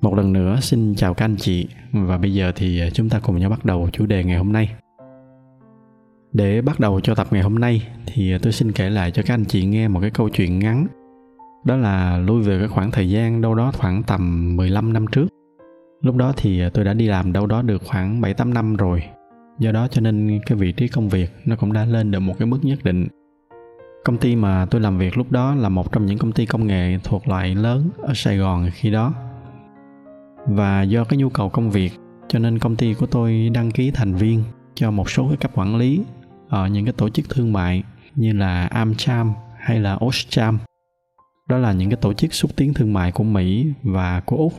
một 0.00 0.14
lần 0.14 0.32
nữa, 0.32 0.58
xin 0.60 0.94
chào 0.94 1.14
các 1.14 1.24
anh 1.24 1.36
chị 1.36 1.68
và 1.92 2.18
bây 2.18 2.34
giờ 2.34 2.52
thì 2.56 2.80
à, 2.80 2.90
chúng 2.90 3.08
ta 3.08 3.20
cùng 3.20 3.38
nhau 3.38 3.50
bắt 3.50 3.64
đầu 3.64 3.88
chủ 3.92 4.06
đề 4.06 4.24
ngày 4.24 4.36
hôm 4.38 4.52
nay. 4.52 4.70
Để 6.32 6.62
bắt 6.62 6.80
đầu 6.80 7.00
cho 7.00 7.14
tập 7.14 7.26
ngày 7.30 7.42
hôm 7.42 7.54
nay, 7.54 7.88
thì 8.06 8.32
à, 8.32 8.38
tôi 8.42 8.52
xin 8.52 8.72
kể 8.72 8.90
lại 8.90 9.10
cho 9.10 9.22
các 9.26 9.34
anh 9.34 9.44
chị 9.44 9.64
nghe 9.64 9.88
một 9.88 10.00
cái 10.00 10.10
câu 10.10 10.28
chuyện 10.28 10.58
ngắn. 10.58 10.86
Đó 11.64 11.76
là 11.76 12.18
lui 12.18 12.42
về 12.42 12.58
cái 12.58 12.68
khoảng 12.68 12.90
thời 12.90 13.10
gian 13.10 13.40
đâu 13.40 13.54
đó 13.54 13.72
khoảng 13.78 14.02
tầm 14.02 14.56
15 14.56 14.92
năm 14.92 15.06
trước. 15.06 15.26
Lúc 16.02 16.16
đó 16.16 16.32
thì 16.36 16.60
à, 16.60 16.70
tôi 16.74 16.84
đã 16.84 16.94
đi 16.94 17.06
làm 17.06 17.32
đâu 17.32 17.46
đó 17.46 17.62
được 17.62 17.82
khoảng 17.84 18.20
7-8 18.20 18.52
năm 18.52 18.76
rồi. 18.76 19.02
Do 19.58 19.72
đó 19.72 19.88
cho 19.90 20.00
nên 20.00 20.40
cái 20.46 20.58
vị 20.58 20.72
trí 20.72 20.88
công 20.88 21.08
việc 21.08 21.30
nó 21.44 21.56
cũng 21.56 21.72
đã 21.72 21.84
lên 21.84 22.10
được 22.10 22.20
một 22.20 22.34
cái 22.38 22.46
mức 22.46 22.58
nhất 22.62 22.78
định. 22.84 23.08
Công 24.04 24.18
ty 24.18 24.36
mà 24.36 24.66
tôi 24.70 24.80
làm 24.80 24.98
việc 24.98 25.16
lúc 25.16 25.32
đó 25.32 25.54
là 25.54 25.68
một 25.68 25.92
trong 25.92 26.06
những 26.06 26.18
công 26.18 26.32
ty 26.32 26.46
công 26.46 26.66
nghệ 26.66 26.98
thuộc 27.04 27.28
loại 27.28 27.54
lớn 27.54 27.90
ở 27.98 28.12
Sài 28.14 28.36
Gòn 28.36 28.70
khi 28.74 28.90
đó 28.90 29.14
và 30.48 30.82
do 30.82 31.04
cái 31.04 31.16
nhu 31.16 31.28
cầu 31.28 31.48
công 31.48 31.70
việc, 31.70 31.92
cho 32.28 32.38
nên 32.38 32.58
công 32.58 32.76
ty 32.76 32.94
của 32.94 33.06
tôi 33.06 33.50
đăng 33.54 33.70
ký 33.70 33.90
thành 33.90 34.14
viên 34.14 34.42
cho 34.74 34.90
một 34.90 35.10
số 35.10 35.28
cái 35.28 35.36
cấp 35.36 35.50
quản 35.54 35.76
lý 35.76 36.00
ở 36.48 36.68
những 36.68 36.84
cái 36.84 36.92
tổ 36.92 37.08
chức 37.08 37.28
thương 37.28 37.52
mại 37.52 37.82
như 38.14 38.32
là 38.32 38.66
AmCham 38.66 39.32
hay 39.58 39.80
là 39.80 39.98
Oscham. 40.04 40.58
Đó 41.48 41.58
là 41.58 41.72
những 41.72 41.90
cái 41.90 41.96
tổ 41.96 42.12
chức 42.12 42.34
xúc 42.34 42.50
tiến 42.56 42.74
thương 42.74 42.92
mại 42.92 43.12
của 43.12 43.24
Mỹ 43.24 43.72
và 43.82 44.20
của 44.20 44.36
Úc. 44.36 44.52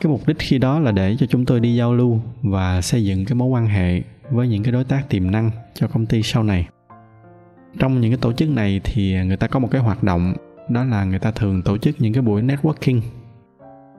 Cái 0.00 0.12
mục 0.12 0.26
đích 0.26 0.38
khi 0.38 0.58
đó 0.58 0.80
là 0.80 0.92
để 0.92 1.16
cho 1.18 1.26
chúng 1.26 1.44
tôi 1.44 1.60
đi 1.60 1.76
giao 1.76 1.94
lưu 1.94 2.20
và 2.42 2.80
xây 2.80 3.04
dựng 3.04 3.24
cái 3.24 3.34
mối 3.34 3.48
quan 3.48 3.66
hệ 3.66 4.02
với 4.30 4.48
những 4.48 4.62
cái 4.62 4.72
đối 4.72 4.84
tác 4.84 5.08
tiềm 5.08 5.30
năng 5.30 5.50
cho 5.74 5.88
công 5.88 6.06
ty 6.06 6.22
sau 6.22 6.42
này. 6.42 6.68
Trong 7.78 8.00
những 8.00 8.10
cái 8.10 8.18
tổ 8.18 8.32
chức 8.32 8.48
này 8.50 8.80
thì 8.84 9.24
người 9.24 9.36
ta 9.36 9.46
có 9.46 9.58
một 9.58 9.68
cái 9.70 9.80
hoạt 9.80 10.02
động, 10.02 10.34
đó 10.68 10.84
là 10.84 11.04
người 11.04 11.18
ta 11.18 11.30
thường 11.30 11.62
tổ 11.62 11.78
chức 11.78 11.96
những 11.98 12.12
cái 12.12 12.22
buổi 12.22 12.42
networking 12.42 13.00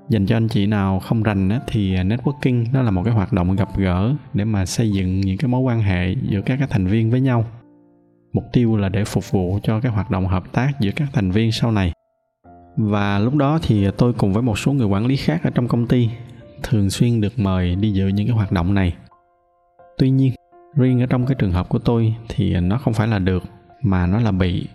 dành 0.09 0.25
cho 0.25 0.38
anh 0.38 0.47
chị 0.47 0.66
nào 0.66 1.00
không 1.00 1.23
rành 1.23 1.50
á, 1.50 1.59
thì 1.67 1.95
à, 1.95 2.03
networking 2.03 2.66
nó 2.73 2.81
là 2.81 2.91
một 2.91 3.03
cái 3.03 3.13
hoạt 3.13 3.33
động 3.33 3.55
gặp 3.55 3.77
gỡ 3.77 4.16
để 4.33 4.45
mà 4.45 4.66
xây 4.66 4.91
dựng 4.91 5.22
những 5.22 5.38
cái 5.38 5.47
mối 5.47 5.61
quan 5.61 5.81
hệ 5.81 6.16
giữa 6.30 6.41
các 6.41 6.55
cái 6.59 6.67
thành 6.72 6.88
viên 6.88 7.11
với 7.11 7.22
nhau. 7.22 7.45
Mục 8.33 8.44
tiêu 8.53 8.77
là 8.77 8.89
để 8.89 9.03
phục 9.05 9.31
vụ 9.31 9.59
cho 9.64 9.80
cái 9.80 9.91
hoạt 9.91 10.11
động 10.11 10.27
hợp 10.27 10.44
tác 10.52 10.72
giữa 10.80 10.91
các 10.95 11.08
thành 11.14 11.31
viên 11.31 11.52
sau 11.52 11.72
này. 11.72 11.91
Và 12.77 13.19
lúc 13.19 13.36
đó 13.36 13.59
thì 13.61 13.88
tôi 13.97 14.14
cùng 14.14 14.33
với 14.33 14.44
một 14.44 14.59
số 14.59 14.73
người 14.73 14.88
quản 14.88 15.05
lý 15.05 15.16
khác 15.16 15.44
ở 15.44 15.49
trong 15.49 15.67
công 15.67 15.88
ty 15.88 16.09
thường 16.64 16.89
xuyên 16.89 17.21
được 17.21 17.39
mời 17.39 17.75
đi 17.75 17.92
dự 17.92 18.08
những 18.08 18.27
cái 18.27 18.36
hoạt 18.36 18.52
động 18.52 18.73
này. 18.73 18.94
Tuy 19.97 20.09
nhiên 20.09 20.33
riêng 20.75 21.02
ở 21.02 21.05
trong 21.05 21.25
cái 21.25 21.36
trường 21.39 21.52
hợp 21.52 21.69
của 21.69 21.80
tôi 21.80 22.16
thì 22.30 22.59
nó 22.59 22.77
không 22.77 22.94
phải 22.94 23.08
là 23.08 23.19
được 23.19 23.44
mà 23.81 24.08
nó 24.08 24.19
là 24.19 24.31
bị 24.31 24.67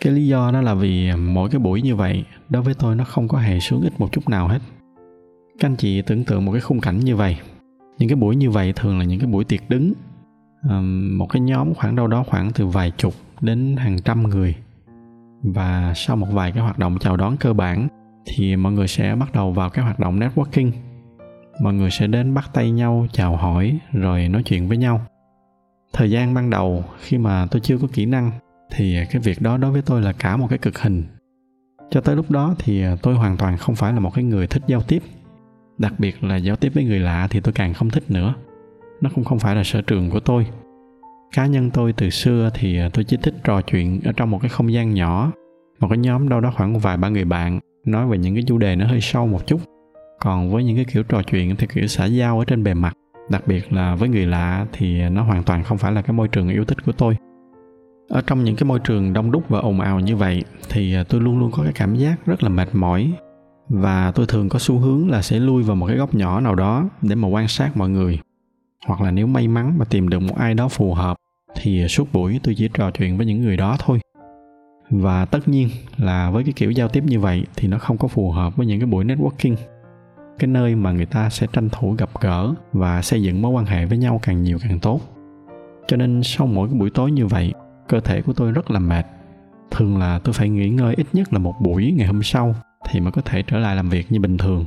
cái 0.00 0.12
lý 0.12 0.26
do 0.26 0.50
đó 0.50 0.60
là 0.60 0.74
vì 0.74 1.12
mỗi 1.12 1.50
cái 1.50 1.58
buổi 1.58 1.82
như 1.82 1.96
vậy, 1.96 2.24
đối 2.48 2.62
với 2.62 2.74
tôi 2.74 2.96
nó 2.96 3.04
không 3.04 3.28
có 3.28 3.38
hề 3.38 3.60
xuống 3.60 3.82
ít 3.82 3.92
một 4.00 4.12
chút 4.12 4.28
nào 4.28 4.48
hết. 4.48 4.58
Các 5.58 5.68
anh 5.68 5.76
chị 5.76 6.02
tưởng 6.02 6.24
tượng 6.24 6.44
một 6.44 6.52
cái 6.52 6.60
khung 6.60 6.80
cảnh 6.80 6.98
như 6.98 7.16
vậy. 7.16 7.36
Những 7.98 8.08
cái 8.08 8.16
buổi 8.16 8.36
như 8.36 8.50
vậy 8.50 8.72
thường 8.76 8.98
là 8.98 9.04
những 9.04 9.20
cái 9.20 9.28
buổi 9.28 9.44
tiệc 9.44 9.60
đứng. 9.70 9.92
Một 11.18 11.26
cái 11.26 11.40
nhóm 11.40 11.74
khoảng 11.74 11.96
đâu 11.96 12.06
đó 12.06 12.24
khoảng 12.26 12.52
từ 12.52 12.66
vài 12.66 12.92
chục 12.96 13.14
đến 13.40 13.76
hàng 13.76 13.98
trăm 14.04 14.22
người. 14.22 14.54
Và 15.42 15.92
sau 15.96 16.16
một 16.16 16.28
vài 16.32 16.52
cái 16.52 16.62
hoạt 16.62 16.78
động 16.78 16.98
chào 17.00 17.16
đón 17.16 17.36
cơ 17.36 17.52
bản, 17.52 17.88
thì 18.26 18.56
mọi 18.56 18.72
người 18.72 18.88
sẽ 18.88 19.14
bắt 19.14 19.32
đầu 19.32 19.52
vào 19.52 19.70
cái 19.70 19.84
hoạt 19.84 19.98
động 19.98 20.20
networking. 20.20 20.70
Mọi 21.62 21.74
người 21.74 21.90
sẽ 21.90 22.06
đến 22.06 22.34
bắt 22.34 22.50
tay 22.52 22.70
nhau, 22.70 23.06
chào 23.12 23.36
hỏi, 23.36 23.78
rồi 23.92 24.28
nói 24.28 24.42
chuyện 24.42 24.68
với 24.68 24.76
nhau. 24.76 25.00
Thời 25.92 26.10
gian 26.10 26.34
ban 26.34 26.50
đầu, 26.50 26.84
khi 26.98 27.18
mà 27.18 27.46
tôi 27.50 27.60
chưa 27.60 27.78
có 27.78 27.88
kỹ 27.92 28.06
năng 28.06 28.30
thì 28.70 28.96
cái 29.10 29.22
việc 29.22 29.42
đó 29.42 29.56
đối 29.56 29.70
với 29.70 29.82
tôi 29.82 30.02
là 30.02 30.12
cả 30.12 30.36
một 30.36 30.46
cái 30.50 30.58
cực 30.58 30.78
hình. 30.78 31.04
Cho 31.90 32.00
tới 32.00 32.16
lúc 32.16 32.30
đó 32.30 32.54
thì 32.58 32.84
tôi 33.02 33.14
hoàn 33.14 33.36
toàn 33.36 33.56
không 33.56 33.74
phải 33.74 33.92
là 33.92 34.00
một 34.00 34.14
cái 34.14 34.24
người 34.24 34.46
thích 34.46 34.62
giao 34.66 34.82
tiếp. 34.82 35.02
Đặc 35.78 35.92
biệt 35.98 36.24
là 36.24 36.36
giao 36.36 36.56
tiếp 36.56 36.72
với 36.74 36.84
người 36.84 36.98
lạ 37.00 37.28
thì 37.30 37.40
tôi 37.40 37.52
càng 37.52 37.74
không 37.74 37.90
thích 37.90 38.10
nữa. 38.10 38.34
Nó 39.00 39.10
cũng 39.14 39.24
không 39.24 39.38
phải 39.38 39.56
là 39.56 39.64
sở 39.64 39.82
trường 39.82 40.10
của 40.10 40.20
tôi. 40.20 40.46
Cá 41.34 41.46
nhân 41.46 41.70
tôi 41.70 41.92
từ 41.92 42.10
xưa 42.10 42.50
thì 42.54 42.78
tôi 42.92 43.04
chỉ 43.04 43.16
thích 43.22 43.34
trò 43.44 43.62
chuyện 43.62 44.00
ở 44.04 44.12
trong 44.12 44.30
một 44.30 44.38
cái 44.42 44.48
không 44.48 44.72
gian 44.72 44.94
nhỏ. 44.94 45.32
Một 45.80 45.88
cái 45.88 45.98
nhóm 45.98 46.28
đâu 46.28 46.40
đó 46.40 46.52
khoảng 46.56 46.78
vài 46.78 46.96
ba 46.96 47.08
người 47.08 47.24
bạn, 47.24 47.60
nói 47.84 48.06
về 48.06 48.18
những 48.18 48.34
cái 48.34 48.44
chủ 48.46 48.58
đề 48.58 48.76
nó 48.76 48.86
hơi 48.86 49.00
sâu 49.00 49.26
một 49.26 49.46
chút. 49.46 49.60
Còn 50.20 50.52
với 50.52 50.64
những 50.64 50.76
cái 50.76 50.84
kiểu 50.84 51.02
trò 51.02 51.22
chuyện 51.22 51.56
thì 51.56 51.66
kiểu 51.66 51.86
xã 51.86 52.04
giao 52.04 52.38
ở 52.38 52.44
trên 52.44 52.64
bề 52.64 52.74
mặt, 52.74 52.92
đặc 53.30 53.46
biệt 53.46 53.72
là 53.72 53.94
với 53.94 54.08
người 54.08 54.26
lạ 54.26 54.66
thì 54.72 55.08
nó 55.08 55.22
hoàn 55.22 55.42
toàn 55.42 55.64
không 55.64 55.78
phải 55.78 55.92
là 55.92 56.02
cái 56.02 56.12
môi 56.12 56.28
trường 56.28 56.48
yêu 56.48 56.64
thích 56.64 56.84
của 56.86 56.92
tôi 56.92 57.16
ở 58.08 58.20
trong 58.26 58.44
những 58.44 58.56
cái 58.56 58.64
môi 58.64 58.78
trường 58.78 59.12
đông 59.12 59.30
đúc 59.30 59.44
và 59.48 59.58
ồn 59.58 59.80
ào 59.80 60.00
như 60.00 60.16
vậy 60.16 60.44
thì 60.68 60.94
à, 60.94 61.04
tôi 61.08 61.20
luôn 61.20 61.38
luôn 61.38 61.50
có 61.52 61.62
cái 61.62 61.72
cảm 61.72 61.94
giác 61.94 62.26
rất 62.26 62.42
là 62.42 62.48
mệt 62.48 62.68
mỏi 62.72 63.12
và 63.68 64.12
tôi 64.14 64.26
thường 64.26 64.48
có 64.48 64.58
xu 64.58 64.78
hướng 64.78 65.10
là 65.10 65.22
sẽ 65.22 65.38
lui 65.38 65.62
vào 65.62 65.76
một 65.76 65.86
cái 65.86 65.96
góc 65.96 66.14
nhỏ 66.14 66.40
nào 66.40 66.54
đó 66.54 66.88
để 67.02 67.14
mà 67.14 67.28
quan 67.28 67.48
sát 67.48 67.76
mọi 67.76 67.88
người. 67.88 68.18
Hoặc 68.86 69.00
là 69.00 69.10
nếu 69.10 69.26
may 69.26 69.48
mắn 69.48 69.78
mà 69.78 69.84
tìm 69.84 70.08
được 70.08 70.18
một 70.18 70.36
ai 70.36 70.54
đó 70.54 70.68
phù 70.68 70.94
hợp 70.94 71.16
thì 71.56 71.84
à, 71.84 71.88
suốt 71.88 72.12
buổi 72.12 72.40
tôi 72.42 72.54
chỉ 72.58 72.68
trò 72.74 72.90
chuyện 72.90 73.16
với 73.16 73.26
những 73.26 73.40
người 73.40 73.56
đó 73.56 73.76
thôi. 73.78 73.98
Và 74.90 75.24
tất 75.24 75.48
nhiên 75.48 75.68
là 75.96 76.30
với 76.30 76.44
cái 76.44 76.52
kiểu 76.52 76.70
giao 76.70 76.88
tiếp 76.88 77.04
như 77.06 77.20
vậy 77.20 77.46
thì 77.56 77.68
nó 77.68 77.78
không 77.78 77.98
có 77.98 78.08
phù 78.08 78.30
hợp 78.30 78.56
với 78.56 78.66
những 78.66 78.80
cái 78.80 78.86
buổi 78.86 79.04
networking. 79.04 79.56
Cái 80.38 80.48
nơi 80.48 80.74
mà 80.74 80.92
người 80.92 81.06
ta 81.06 81.30
sẽ 81.30 81.46
tranh 81.52 81.68
thủ 81.68 81.94
gặp 81.98 82.10
gỡ 82.20 82.54
và 82.72 83.02
xây 83.02 83.22
dựng 83.22 83.42
mối 83.42 83.52
quan 83.52 83.66
hệ 83.66 83.86
với 83.86 83.98
nhau 83.98 84.20
càng 84.22 84.42
nhiều 84.42 84.58
càng 84.62 84.80
tốt. 84.80 85.00
Cho 85.86 85.96
nên 85.96 86.20
sau 86.24 86.46
mỗi 86.46 86.68
cái 86.68 86.78
buổi 86.78 86.90
tối 86.90 87.10
như 87.10 87.26
vậy 87.26 87.52
cơ 87.88 88.00
thể 88.00 88.22
của 88.22 88.32
tôi 88.32 88.52
rất 88.52 88.70
là 88.70 88.78
mệt. 88.78 89.06
Thường 89.70 89.98
là 89.98 90.18
tôi 90.18 90.32
phải 90.32 90.48
nghỉ 90.48 90.68
ngơi 90.68 90.94
ít 90.94 91.06
nhất 91.12 91.32
là 91.32 91.38
một 91.38 91.54
buổi 91.60 91.92
ngày 91.96 92.06
hôm 92.06 92.22
sau 92.22 92.54
thì 92.90 93.00
mới 93.00 93.12
có 93.12 93.22
thể 93.22 93.42
trở 93.42 93.58
lại 93.58 93.76
làm 93.76 93.88
việc 93.88 94.12
như 94.12 94.20
bình 94.20 94.38
thường. 94.38 94.64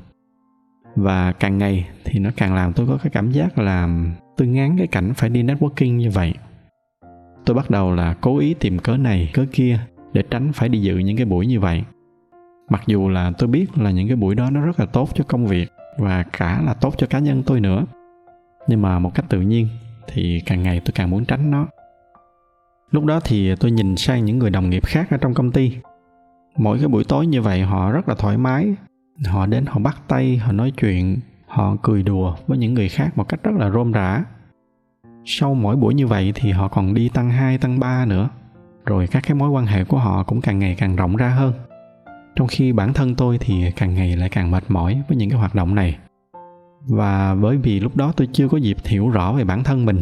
Và 0.95 1.31
càng 1.31 1.57
ngày 1.57 1.89
thì 2.03 2.19
nó 2.19 2.29
càng 2.37 2.55
làm 2.55 2.73
tôi 2.73 2.87
có 2.87 2.97
cái 3.03 3.09
cảm 3.09 3.31
giác 3.31 3.57
là 3.57 3.89
tôi 4.37 4.47
ngán 4.47 4.77
cái 4.77 4.87
cảnh 4.87 5.13
phải 5.13 5.29
đi 5.29 5.43
networking 5.43 5.95
như 5.95 6.09
vậy. 6.09 6.33
Tôi 7.45 7.55
bắt 7.55 7.69
đầu 7.69 7.95
là 7.95 8.15
cố 8.21 8.37
ý 8.37 8.53
tìm 8.53 8.79
cớ 8.79 8.97
này, 8.97 9.31
cớ 9.33 9.45
kia 9.51 9.79
để 10.13 10.23
tránh 10.29 10.53
phải 10.53 10.69
đi 10.69 10.81
dự 10.81 10.97
những 10.97 11.17
cái 11.17 11.25
buổi 11.25 11.47
như 11.47 11.59
vậy. 11.59 11.83
Mặc 12.69 12.83
dù 12.87 13.09
là 13.09 13.31
tôi 13.37 13.47
biết 13.47 13.77
là 13.77 13.91
những 13.91 14.07
cái 14.07 14.15
buổi 14.15 14.35
đó 14.35 14.49
nó 14.49 14.61
rất 14.61 14.79
là 14.79 14.85
tốt 14.85 15.09
cho 15.15 15.23
công 15.27 15.47
việc 15.47 15.71
và 15.97 16.23
cả 16.23 16.61
là 16.65 16.73
tốt 16.73 16.93
cho 16.97 17.07
cá 17.07 17.19
nhân 17.19 17.43
tôi 17.45 17.61
nữa. 17.61 17.85
Nhưng 18.67 18.81
mà 18.81 18.99
một 18.99 19.15
cách 19.15 19.25
tự 19.29 19.41
nhiên 19.41 19.67
thì 20.07 20.41
càng 20.45 20.63
ngày 20.63 20.81
tôi 20.85 20.91
càng 20.95 21.09
muốn 21.09 21.25
tránh 21.25 21.51
nó 21.51 21.67
lúc 22.91 23.06
đó 23.06 23.19
thì 23.24 23.56
tôi 23.56 23.72
nhìn 23.72 23.97
sang 23.97 24.25
những 24.25 24.40
người 24.40 24.50
đồng 24.50 24.69
nghiệp 24.69 24.85
khác 24.85 25.07
ở 25.12 25.18
trong 25.18 25.34
công 25.34 25.52
ty. 25.52 25.78
Mỗi 26.57 26.78
cái 26.79 26.88
buổi 26.88 27.03
tối 27.03 27.28
như 27.28 27.41
vậy 27.41 27.62
họ 27.62 27.91
rất 27.91 28.09
là 28.09 28.16
thoải 28.16 28.38
mái. 28.38 28.75
Họ 29.25 29.46
đến 29.46 29.66
họ 29.66 29.79
bắt 29.79 30.02
tay 30.07 30.38
họ 30.38 30.52
nói 30.52 30.72
chuyện 30.72 31.18
họ 31.47 31.75
cười 31.81 32.03
đùa 32.03 32.35
với 32.47 32.57
những 32.57 32.74
người 32.74 32.90
khác 32.90 33.18
một 33.18 33.29
cách 33.29 33.44
rất 33.44 33.52
là 33.57 33.69
rôm 33.69 33.91
rã. 33.91 34.24
Sau 35.25 35.53
mỗi 35.53 35.75
buổi 35.75 35.94
như 35.94 36.07
vậy 36.07 36.31
thì 36.35 36.52
họ 36.52 36.68
còn 36.68 36.94
đi 36.94 37.09
tăng 37.09 37.29
2, 37.29 37.57
tăng 37.57 37.79
3 37.79 38.06
nữa. 38.06 38.29
Rồi 38.85 39.08
các 39.08 39.23
cái 39.28 39.35
mối 39.35 39.49
quan 39.49 39.66
hệ 39.66 39.84
của 39.84 39.97
họ 39.97 40.23
cũng 40.23 40.41
càng 40.41 40.59
ngày 40.59 40.76
càng 40.78 40.96
rộng 40.96 41.16
ra 41.16 41.29
hơn. 41.29 41.53
Trong 42.35 42.47
khi 42.47 42.73
bản 42.73 42.94
thân 42.94 43.16
tôi 43.16 43.37
thì 43.37 43.72
càng 43.76 43.96
ngày 43.96 44.16
lại 44.16 44.29
càng 44.29 44.52
mệt 44.52 44.64
mỏi 44.67 45.02
với 45.08 45.17
những 45.17 45.29
cái 45.29 45.40
hoạt 45.40 45.55
động 45.55 45.76
này. 45.76 45.97
Và 46.87 47.35
bởi 47.35 47.58
vì 47.58 47.79
lúc 47.79 47.96
đó 47.96 48.14
tôi 48.17 48.28
chưa 48.34 48.47
có 48.47 48.58
dịp 48.58 48.78
hiểu 48.85 49.09
rõ 49.09 49.34
về 49.34 49.44
bản 49.44 49.64
thân 49.64 49.85
mình 49.85 50.02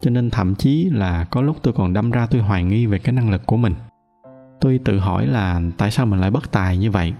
cho 0.00 0.10
nên 0.10 0.30
thậm 0.30 0.54
chí 0.54 0.90
là 0.90 1.24
có 1.24 1.42
lúc 1.42 1.56
tôi 1.62 1.74
còn 1.74 1.92
đâm 1.92 2.10
ra 2.10 2.26
tôi 2.26 2.40
hoài 2.40 2.64
nghi 2.64 2.86
về 2.86 2.98
cái 2.98 3.12
năng 3.12 3.30
lực 3.30 3.46
của 3.46 3.56
mình. 3.56 3.74
Tôi 4.60 4.80
tự 4.84 4.98
hỏi 4.98 5.26
là 5.26 5.60
tại 5.78 5.90
sao 5.90 6.06
mình 6.06 6.20
lại 6.20 6.30
bất 6.30 6.52
tài 6.52 6.78
như 6.78 6.90
vậy? 6.90 7.12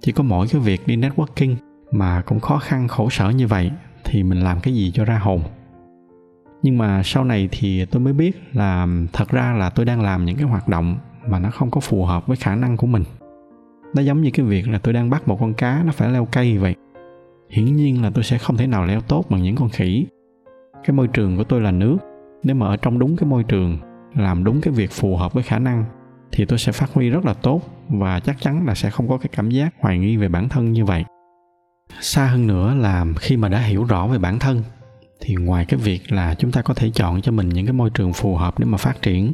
Chỉ 0.00 0.12
có 0.12 0.22
mỗi 0.22 0.46
cái 0.50 0.60
việc 0.60 0.86
đi 0.86 0.96
networking 0.96 1.54
mà 1.92 2.22
cũng 2.26 2.40
khó 2.40 2.58
khăn 2.58 2.88
khổ 2.88 3.10
sở 3.10 3.30
như 3.30 3.46
vậy 3.46 3.70
thì 4.04 4.22
mình 4.22 4.40
làm 4.40 4.60
cái 4.60 4.74
gì 4.74 4.90
cho 4.94 5.04
ra 5.04 5.18
hồn? 5.18 5.42
Nhưng 6.62 6.78
mà 6.78 7.02
sau 7.04 7.24
này 7.24 7.48
thì 7.52 7.84
tôi 7.84 8.02
mới 8.02 8.12
biết 8.12 8.42
là 8.52 8.86
thật 9.12 9.28
ra 9.28 9.52
là 9.52 9.70
tôi 9.70 9.86
đang 9.86 10.02
làm 10.02 10.24
những 10.24 10.36
cái 10.36 10.44
hoạt 10.44 10.68
động 10.68 10.96
mà 11.28 11.38
nó 11.38 11.50
không 11.50 11.70
có 11.70 11.80
phù 11.80 12.04
hợp 12.04 12.26
với 12.26 12.36
khả 12.36 12.54
năng 12.54 12.76
của 12.76 12.86
mình. 12.86 13.04
Nó 13.94 14.02
giống 14.02 14.20
như 14.22 14.30
cái 14.30 14.46
việc 14.46 14.68
là 14.68 14.78
tôi 14.78 14.94
đang 14.94 15.10
bắt 15.10 15.28
một 15.28 15.36
con 15.40 15.54
cá 15.54 15.82
nó 15.86 15.92
phải 15.92 16.10
leo 16.10 16.24
cây 16.24 16.58
vậy. 16.58 16.74
Hiển 17.50 17.76
nhiên 17.76 18.02
là 18.02 18.10
tôi 18.10 18.24
sẽ 18.24 18.38
không 18.38 18.56
thể 18.56 18.66
nào 18.66 18.84
leo 18.84 19.00
tốt 19.00 19.24
bằng 19.30 19.42
những 19.42 19.56
con 19.56 19.68
khỉ. 19.68 20.06
Cái 20.84 20.96
môi 20.96 21.08
trường 21.08 21.36
của 21.36 21.44
tôi 21.44 21.60
là 21.60 21.70
nước 21.70 21.96
nếu 22.42 22.56
mà 22.56 22.66
ở 22.66 22.76
trong 22.76 22.98
đúng 22.98 23.16
cái 23.16 23.28
môi 23.28 23.44
trường, 23.44 23.78
làm 24.14 24.44
đúng 24.44 24.60
cái 24.60 24.74
việc 24.74 24.90
phù 24.90 25.16
hợp 25.16 25.32
với 25.32 25.42
khả 25.42 25.58
năng, 25.58 25.84
thì 26.32 26.44
tôi 26.44 26.58
sẽ 26.58 26.72
phát 26.72 26.92
huy 26.92 27.10
rất 27.10 27.24
là 27.24 27.34
tốt 27.34 27.62
và 27.88 28.20
chắc 28.20 28.36
chắn 28.40 28.66
là 28.66 28.74
sẽ 28.74 28.90
không 28.90 29.08
có 29.08 29.18
cái 29.18 29.28
cảm 29.36 29.50
giác 29.50 29.74
hoài 29.78 29.98
nghi 29.98 30.16
về 30.16 30.28
bản 30.28 30.48
thân 30.48 30.72
như 30.72 30.84
vậy. 30.84 31.04
Xa 32.00 32.26
hơn 32.26 32.46
nữa 32.46 32.74
là 32.74 33.06
khi 33.20 33.36
mà 33.36 33.48
đã 33.48 33.58
hiểu 33.58 33.84
rõ 33.84 34.06
về 34.06 34.18
bản 34.18 34.38
thân, 34.38 34.62
thì 35.20 35.34
ngoài 35.34 35.64
cái 35.64 35.80
việc 35.80 36.12
là 36.12 36.34
chúng 36.34 36.52
ta 36.52 36.62
có 36.62 36.74
thể 36.74 36.90
chọn 36.90 37.20
cho 37.20 37.32
mình 37.32 37.48
những 37.48 37.66
cái 37.66 37.72
môi 37.72 37.90
trường 37.90 38.12
phù 38.12 38.36
hợp 38.36 38.58
để 38.58 38.64
mà 38.64 38.78
phát 38.78 39.02
triển, 39.02 39.32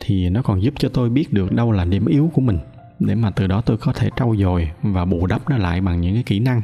thì 0.00 0.30
nó 0.30 0.42
còn 0.42 0.62
giúp 0.62 0.74
cho 0.78 0.88
tôi 0.88 1.10
biết 1.10 1.32
được 1.32 1.52
đâu 1.52 1.72
là 1.72 1.84
điểm 1.84 2.06
yếu 2.06 2.30
của 2.34 2.40
mình, 2.40 2.58
để 2.98 3.14
mà 3.14 3.30
từ 3.30 3.46
đó 3.46 3.60
tôi 3.60 3.76
có 3.76 3.92
thể 3.92 4.10
trau 4.16 4.36
dồi 4.36 4.70
và 4.82 5.04
bù 5.04 5.26
đắp 5.26 5.48
nó 5.48 5.56
lại 5.56 5.80
bằng 5.80 6.00
những 6.00 6.14
cái 6.14 6.22
kỹ 6.22 6.40
năng. 6.40 6.62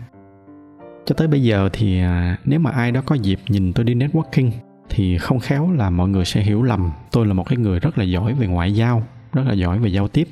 Cho 1.06 1.14
tới 1.14 1.28
bây 1.28 1.42
giờ 1.42 1.68
thì 1.72 2.00
à, 2.00 2.38
nếu 2.44 2.60
mà 2.60 2.70
ai 2.70 2.92
đó 2.92 3.02
có 3.06 3.14
dịp 3.14 3.38
nhìn 3.48 3.72
tôi 3.72 3.84
đi 3.84 3.94
networking 3.94 4.50
thì 4.88 5.18
không 5.18 5.40
khéo 5.40 5.72
là 5.72 5.90
mọi 5.90 6.08
người 6.08 6.24
sẽ 6.24 6.42
hiểu 6.42 6.62
lầm. 6.62 6.90
Tôi 7.10 7.26
là 7.26 7.32
một 7.32 7.44
cái 7.48 7.58
người 7.58 7.80
rất 7.80 7.98
là 7.98 8.04
giỏi 8.04 8.34
về 8.34 8.46
ngoại 8.46 8.74
giao, 8.74 9.02
rất 9.32 9.42
là 9.46 9.54
giỏi 9.54 9.78
về 9.78 9.88
giao 9.88 10.08
tiếp. 10.08 10.28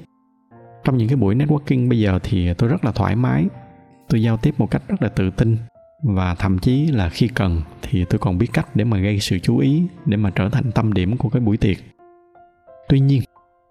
Trong 0.85 0.97
những 0.97 1.09
cái 1.09 1.17
buổi 1.17 1.35
networking 1.35 1.89
bây 1.89 2.01
giờ 2.01 2.19
thì 2.23 2.55
tôi 2.55 2.69
rất 2.69 2.85
là 2.85 2.93
thoải 2.93 3.17
mái. 3.17 3.45
Tôi 4.09 4.23
giao 4.23 4.37
tiếp 4.37 4.55
một 4.59 4.71
cách 4.71 4.83
rất 4.89 5.03
là 5.03 5.09
tự 5.09 5.31
tin. 5.31 5.57
Và 6.03 6.35
thậm 6.35 6.59
chí 6.59 6.87
là 6.87 7.09
khi 7.09 7.29
cần 7.29 7.63
thì 7.83 8.05
tôi 8.05 8.19
còn 8.19 8.39
biết 8.39 8.47
cách 8.53 8.77
để 8.77 8.85
mà 8.85 8.99
gây 8.99 9.21
sự 9.21 9.39
chú 9.39 9.59
ý, 9.59 9.83
để 10.07 10.17
mà 10.17 10.31
trở 10.31 10.49
thành 10.49 10.73
tâm 10.73 10.93
điểm 10.93 11.17
của 11.17 11.29
cái 11.29 11.41
buổi 11.41 11.57
tiệc. 11.57 11.77
Tuy 12.89 13.01
nhiên, 13.01 13.23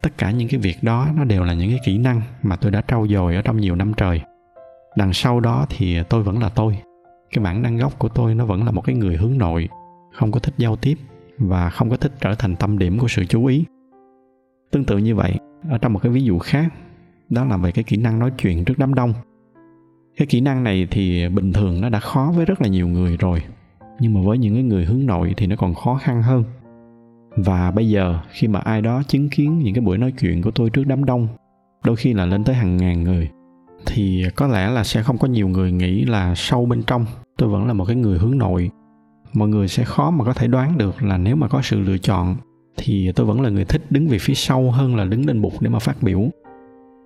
tất 0.01 0.09
cả 0.17 0.31
những 0.31 0.47
cái 0.47 0.59
việc 0.59 0.77
đó 0.81 1.07
nó 1.15 1.23
đều 1.23 1.43
là 1.43 1.53
những 1.53 1.69
cái 1.69 1.79
kỹ 1.85 1.97
năng 1.97 2.21
mà 2.43 2.55
tôi 2.55 2.71
đã 2.71 2.81
trau 2.87 3.07
dồi 3.07 3.35
ở 3.35 3.41
trong 3.41 3.57
nhiều 3.57 3.75
năm 3.75 3.93
trời. 3.97 4.21
Đằng 4.95 5.13
sau 5.13 5.39
đó 5.39 5.65
thì 5.69 6.03
tôi 6.09 6.23
vẫn 6.23 6.39
là 6.39 6.49
tôi. 6.49 6.77
Cái 7.31 7.43
bản 7.43 7.61
năng 7.61 7.77
gốc 7.77 7.99
của 7.99 8.09
tôi 8.09 8.35
nó 8.35 8.45
vẫn 8.45 8.65
là 8.65 8.71
một 8.71 8.81
cái 8.81 8.95
người 8.95 9.17
hướng 9.17 9.37
nội 9.37 9.69
không 10.13 10.31
có 10.31 10.39
thích 10.39 10.53
giao 10.57 10.75
tiếp 10.75 10.97
và 11.37 11.69
không 11.69 11.89
có 11.89 11.97
thích 11.97 12.11
trở 12.21 12.35
thành 12.35 12.55
tâm 12.55 12.77
điểm 12.77 12.99
của 12.99 13.07
sự 13.07 13.25
chú 13.25 13.45
ý. 13.45 13.65
Tương 14.71 14.85
tự 14.85 14.97
như 14.97 15.15
vậy, 15.15 15.33
ở 15.69 15.77
trong 15.77 15.93
một 15.93 15.99
cái 16.03 16.11
ví 16.11 16.23
dụ 16.23 16.39
khác, 16.39 16.73
đó 17.29 17.45
là 17.45 17.57
về 17.57 17.71
cái 17.71 17.83
kỹ 17.83 17.97
năng 17.97 18.19
nói 18.19 18.31
chuyện 18.37 18.65
trước 18.65 18.77
đám 18.77 18.93
đông. 18.93 19.13
Cái 20.17 20.27
kỹ 20.27 20.41
năng 20.41 20.63
này 20.63 20.87
thì 20.91 21.29
bình 21.29 21.53
thường 21.53 21.81
nó 21.81 21.89
đã 21.89 21.99
khó 21.99 22.33
với 22.35 22.45
rất 22.45 22.61
là 22.61 22.67
nhiều 22.67 22.87
người 22.87 23.17
rồi, 23.17 23.43
nhưng 23.99 24.13
mà 24.13 24.21
với 24.21 24.37
những 24.37 24.53
cái 24.53 24.63
người 24.63 24.85
hướng 24.85 25.05
nội 25.05 25.33
thì 25.37 25.47
nó 25.47 25.55
còn 25.55 25.73
khó 25.73 25.99
khăn 26.01 26.21
hơn. 26.21 26.43
Và 27.37 27.71
bây 27.71 27.89
giờ, 27.89 28.19
khi 28.29 28.47
mà 28.47 28.59
ai 28.59 28.81
đó 28.81 29.03
chứng 29.07 29.29
kiến 29.29 29.59
những 29.59 29.73
cái 29.73 29.81
buổi 29.81 29.97
nói 29.97 30.11
chuyện 30.11 30.41
của 30.41 30.51
tôi 30.51 30.69
trước 30.69 30.83
đám 30.87 31.05
đông, 31.05 31.27
đôi 31.85 31.95
khi 31.95 32.13
là 32.13 32.25
lên 32.25 32.43
tới 32.43 32.55
hàng 32.55 32.77
ngàn 32.77 33.03
người, 33.03 33.29
thì 33.85 34.25
có 34.35 34.47
lẽ 34.47 34.69
là 34.69 34.83
sẽ 34.83 35.03
không 35.03 35.17
có 35.17 35.27
nhiều 35.27 35.47
người 35.47 35.71
nghĩ 35.71 36.05
là 36.05 36.33
sâu 36.35 36.65
bên 36.65 36.83
trong. 36.83 37.05
Tôi 37.37 37.49
vẫn 37.49 37.67
là 37.67 37.73
một 37.73 37.85
cái 37.85 37.95
người 37.95 38.17
hướng 38.17 38.37
nội 38.37 38.71
mọi 39.33 39.49
người 39.49 39.67
sẽ 39.67 39.83
khó 39.83 40.11
mà 40.11 40.25
có 40.25 40.33
thể 40.33 40.47
đoán 40.47 40.77
được 40.77 41.03
là 41.03 41.17
nếu 41.17 41.35
mà 41.35 41.47
có 41.47 41.61
sự 41.61 41.79
lựa 41.79 41.97
chọn 41.97 42.35
thì 42.77 43.11
tôi 43.15 43.25
vẫn 43.25 43.41
là 43.41 43.49
người 43.49 43.65
thích 43.65 43.81
đứng 43.89 44.07
về 44.07 44.19
phía 44.19 44.33
sau 44.33 44.71
hơn 44.71 44.95
là 44.95 45.05
đứng 45.05 45.25
lên 45.25 45.41
bục 45.41 45.61
để 45.61 45.69
mà 45.69 45.79
phát 45.79 46.03
biểu. 46.03 46.29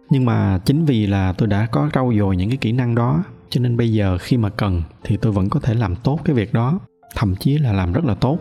Nhưng 0.09 0.25
mà 0.25 0.59
chính 0.65 0.85
vì 0.85 1.07
là 1.07 1.33
tôi 1.33 1.47
đã 1.47 1.67
có 1.71 1.89
trau 1.93 2.13
dồi 2.19 2.37
những 2.37 2.49
cái 2.49 2.57
kỹ 2.57 2.71
năng 2.71 2.95
đó, 2.95 3.23
cho 3.49 3.61
nên 3.61 3.77
bây 3.77 3.93
giờ 3.93 4.17
khi 4.17 4.37
mà 4.37 4.49
cần 4.49 4.83
thì 5.03 5.17
tôi 5.17 5.31
vẫn 5.31 5.49
có 5.49 5.59
thể 5.59 5.73
làm 5.73 5.95
tốt 5.95 6.19
cái 6.25 6.35
việc 6.35 6.53
đó, 6.53 6.79
thậm 7.15 7.35
chí 7.35 7.57
là 7.57 7.73
làm 7.73 7.93
rất 7.93 8.05
là 8.05 8.15
tốt. 8.15 8.39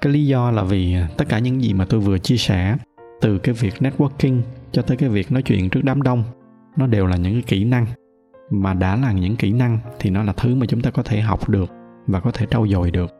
Cái 0.00 0.12
lý 0.12 0.26
do 0.26 0.50
là 0.50 0.62
vì 0.62 0.96
tất 1.16 1.28
cả 1.28 1.38
những 1.38 1.62
gì 1.62 1.72
mà 1.72 1.84
tôi 1.84 2.00
vừa 2.00 2.18
chia 2.18 2.36
sẻ, 2.36 2.76
từ 3.20 3.38
cái 3.38 3.54
việc 3.54 3.74
networking 3.80 4.40
cho 4.72 4.82
tới 4.82 4.96
cái 4.96 5.08
việc 5.08 5.32
nói 5.32 5.42
chuyện 5.42 5.70
trước 5.70 5.80
đám 5.84 6.02
đông, 6.02 6.24
nó 6.76 6.86
đều 6.86 7.06
là 7.06 7.16
những 7.16 7.32
cái 7.32 7.42
kỹ 7.46 7.64
năng. 7.64 7.86
Mà 8.50 8.74
đã 8.74 8.96
là 8.96 9.12
những 9.12 9.36
kỹ 9.36 9.52
năng 9.52 9.78
thì 9.98 10.10
nó 10.10 10.22
là 10.22 10.32
thứ 10.32 10.54
mà 10.54 10.66
chúng 10.66 10.80
ta 10.80 10.90
có 10.90 11.02
thể 11.02 11.20
học 11.20 11.48
được 11.48 11.70
và 12.06 12.20
có 12.20 12.30
thể 12.30 12.46
trau 12.50 12.66
dồi 12.68 12.90
được. 12.90 13.10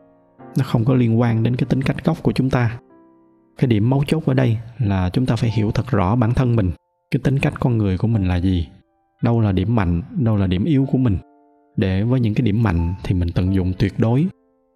Nó 0.58 0.64
không 0.64 0.84
có 0.84 0.94
liên 0.94 1.20
quan 1.20 1.42
đến 1.42 1.56
cái 1.56 1.66
tính 1.70 1.82
cách 1.82 2.04
gốc 2.04 2.22
của 2.22 2.32
chúng 2.32 2.50
ta. 2.50 2.78
Cái 3.58 3.68
điểm 3.68 3.90
mấu 3.90 4.04
chốt 4.06 4.26
ở 4.26 4.34
đây 4.34 4.58
là 4.78 5.10
chúng 5.10 5.26
ta 5.26 5.36
phải 5.36 5.50
hiểu 5.50 5.70
thật 5.70 5.90
rõ 5.90 6.16
bản 6.16 6.34
thân 6.34 6.56
mình. 6.56 6.70
Cái 7.10 7.20
tính 7.24 7.38
cách 7.38 7.54
con 7.60 7.78
người 7.78 7.98
của 7.98 8.08
mình 8.08 8.28
là 8.28 8.36
gì? 8.36 8.68
Đâu 9.22 9.40
là 9.40 9.52
điểm 9.52 9.74
mạnh, 9.74 10.02
đâu 10.10 10.36
là 10.36 10.46
điểm 10.46 10.64
yếu 10.64 10.86
của 10.92 10.98
mình? 10.98 11.18
Để 11.76 12.02
với 12.02 12.20
những 12.20 12.34
cái 12.34 12.42
điểm 12.42 12.62
mạnh 12.62 12.94
thì 13.04 13.14
mình 13.14 13.28
tận 13.34 13.54
dụng 13.54 13.72
tuyệt 13.78 13.94
đối. 13.98 14.26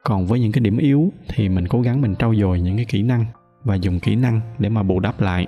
Còn 0.04 0.26
với 0.26 0.40
những 0.40 0.52
cái 0.52 0.60
điểm 0.60 0.78
yếu 0.78 1.12
thì 1.28 1.48
mình 1.48 1.68
cố 1.68 1.80
gắng 1.80 2.00
mình 2.00 2.14
trau 2.18 2.34
dồi 2.34 2.60
những 2.60 2.76
cái 2.76 2.84
kỹ 2.84 3.02
năng 3.02 3.24
và 3.64 3.74
dùng 3.74 4.00
kỹ 4.00 4.16
năng 4.16 4.40
để 4.58 4.68
mà 4.68 4.82
bù 4.82 5.00
đắp 5.00 5.20
lại. 5.20 5.46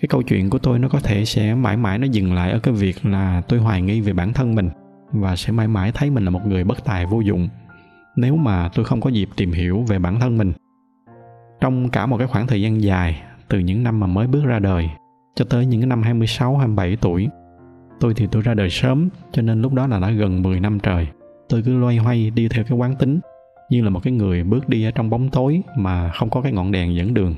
Cái 0.00 0.08
câu 0.08 0.22
chuyện 0.22 0.50
của 0.50 0.58
tôi 0.58 0.78
nó 0.78 0.88
có 0.88 1.00
thể 1.00 1.24
sẽ 1.24 1.54
mãi 1.54 1.76
mãi 1.76 1.98
nó 1.98 2.06
dừng 2.06 2.34
lại 2.34 2.50
ở 2.50 2.58
cái 2.58 2.74
việc 2.74 3.06
là 3.06 3.42
tôi 3.48 3.60
hoài 3.60 3.82
nghi 3.82 4.00
về 4.00 4.12
bản 4.12 4.32
thân 4.32 4.54
mình 4.54 4.70
và 5.12 5.36
sẽ 5.36 5.52
mãi 5.52 5.68
mãi 5.68 5.92
thấy 5.94 6.10
mình 6.10 6.24
là 6.24 6.30
một 6.30 6.46
người 6.46 6.64
bất 6.64 6.84
tài 6.84 7.06
vô 7.06 7.20
dụng 7.20 7.48
nếu 8.16 8.36
mà 8.36 8.68
tôi 8.74 8.84
không 8.84 9.00
có 9.00 9.10
dịp 9.10 9.28
tìm 9.36 9.52
hiểu 9.52 9.84
về 9.88 9.98
bản 9.98 10.20
thân 10.20 10.38
mình 10.38 10.52
trong 11.60 11.88
cả 11.88 12.06
một 12.06 12.18
cái 12.18 12.26
khoảng 12.26 12.46
thời 12.46 12.62
gian 12.62 12.82
dài 12.82 13.22
từ 13.48 13.58
những 13.58 13.82
năm 13.82 14.00
mà 14.00 14.06
mới 14.06 14.26
bước 14.26 14.44
ra 14.44 14.58
đời 14.58 14.90
cho 15.34 15.44
tới 15.44 15.66
những 15.66 15.88
năm 15.88 16.02
26, 16.02 16.56
27 16.56 16.96
tuổi. 16.96 17.28
Tôi 18.00 18.14
thì 18.14 18.26
tôi 18.32 18.42
ra 18.42 18.54
đời 18.54 18.70
sớm, 18.70 19.08
cho 19.32 19.42
nên 19.42 19.62
lúc 19.62 19.72
đó 19.72 19.86
là 19.86 19.98
đã 19.98 20.10
gần 20.10 20.42
10 20.42 20.60
năm 20.60 20.78
trời. 20.80 21.06
Tôi 21.48 21.62
cứ 21.62 21.78
loay 21.78 21.96
hoay 21.96 22.30
đi 22.30 22.48
theo 22.48 22.64
cái 22.64 22.78
quán 22.78 22.96
tính, 22.96 23.20
như 23.70 23.82
là 23.82 23.90
một 23.90 24.00
cái 24.02 24.12
người 24.12 24.44
bước 24.44 24.68
đi 24.68 24.84
ở 24.84 24.90
trong 24.90 25.10
bóng 25.10 25.28
tối 25.28 25.62
mà 25.76 26.10
không 26.14 26.30
có 26.30 26.40
cái 26.40 26.52
ngọn 26.52 26.72
đèn 26.72 26.96
dẫn 26.96 27.14
đường. 27.14 27.34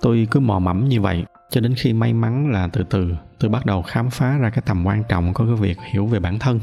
Tôi 0.00 0.28
cứ 0.30 0.40
mò 0.40 0.58
mẫm 0.58 0.88
như 0.88 1.00
vậy, 1.00 1.24
cho 1.50 1.60
đến 1.60 1.74
khi 1.76 1.92
may 1.92 2.12
mắn 2.12 2.50
là 2.50 2.68
từ 2.72 2.84
từ 2.90 3.14
tôi 3.40 3.50
bắt 3.50 3.66
đầu 3.66 3.82
khám 3.82 4.10
phá 4.10 4.38
ra 4.38 4.50
cái 4.50 4.62
tầm 4.66 4.86
quan 4.86 5.02
trọng 5.08 5.34
của 5.34 5.46
cái 5.46 5.54
việc 5.54 5.78
hiểu 5.92 6.06
về 6.06 6.20
bản 6.20 6.38
thân. 6.38 6.60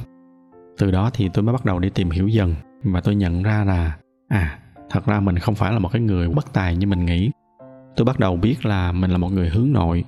Từ 0.77 0.91
đó 0.91 1.09
thì 1.13 1.29
tôi 1.33 1.43
mới 1.43 1.53
bắt 1.53 1.65
đầu 1.65 1.79
đi 1.79 1.89
tìm 1.89 2.09
hiểu 2.09 2.27
dần 2.27 2.55
và 2.83 3.01
tôi 3.01 3.15
nhận 3.15 3.43
ra 3.43 3.63
là 3.63 3.97
à, 4.27 4.59
thật 4.89 5.05
ra 5.05 5.19
mình 5.19 5.39
không 5.39 5.55
phải 5.55 5.73
là 5.73 5.79
một 5.79 5.89
cái 5.91 6.01
người 6.01 6.29
bất 6.29 6.53
tài 6.53 6.75
như 6.75 6.87
mình 6.87 7.05
nghĩ. 7.05 7.31
Tôi 7.95 8.05
bắt 8.05 8.19
đầu 8.19 8.35
biết 8.35 8.65
là 8.65 8.91
mình 8.91 9.11
là 9.11 9.17
một 9.17 9.31
người 9.31 9.49
hướng 9.49 9.71
nội 9.71 10.03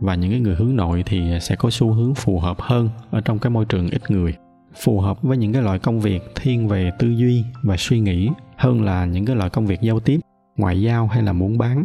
và 0.00 0.14
những 0.14 0.30
cái 0.30 0.40
người 0.40 0.54
hướng 0.54 0.76
nội 0.76 1.02
thì 1.06 1.38
sẽ 1.40 1.56
có 1.56 1.70
xu 1.70 1.92
hướng 1.92 2.14
phù 2.14 2.38
hợp 2.38 2.60
hơn 2.60 2.88
ở 3.10 3.20
trong 3.20 3.38
cái 3.38 3.50
môi 3.50 3.64
trường 3.64 3.90
ít 3.90 4.10
người 4.10 4.34
phù 4.74 5.00
hợp 5.00 5.22
với 5.22 5.36
những 5.36 5.52
cái 5.52 5.62
loại 5.62 5.78
công 5.78 6.00
việc 6.00 6.22
thiên 6.34 6.68
về 6.68 6.90
tư 6.98 7.08
duy 7.08 7.44
và 7.62 7.76
suy 7.78 8.00
nghĩ 8.00 8.30
hơn 8.56 8.82
là 8.82 9.04
những 9.04 9.26
cái 9.26 9.36
loại 9.36 9.50
công 9.50 9.66
việc 9.66 9.80
giao 9.80 10.00
tiếp 10.00 10.20
ngoại 10.56 10.82
giao 10.82 11.06
hay 11.06 11.22
là 11.22 11.32
muốn 11.32 11.58
bán. 11.58 11.84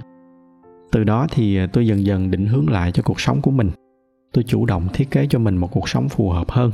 Từ 0.91 1.03
đó 1.03 1.27
thì 1.31 1.59
tôi 1.73 1.87
dần 1.87 2.05
dần 2.05 2.31
định 2.31 2.45
hướng 2.45 2.69
lại 2.69 2.91
cho 2.91 3.03
cuộc 3.03 3.21
sống 3.21 3.41
của 3.41 3.51
mình. 3.51 3.71
Tôi 4.33 4.43
chủ 4.43 4.65
động 4.65 4.87
thiết 4.93 5.11
kế 5.11 5.27
cho 5.29 5.39
mình 5.39 5.57
một 5.57 5.71
cuộc 5.71 5.89
sống 5.89 6.09
phù 6.09 6.29
hợp 6.29 6.51
hơn 6.51 6.71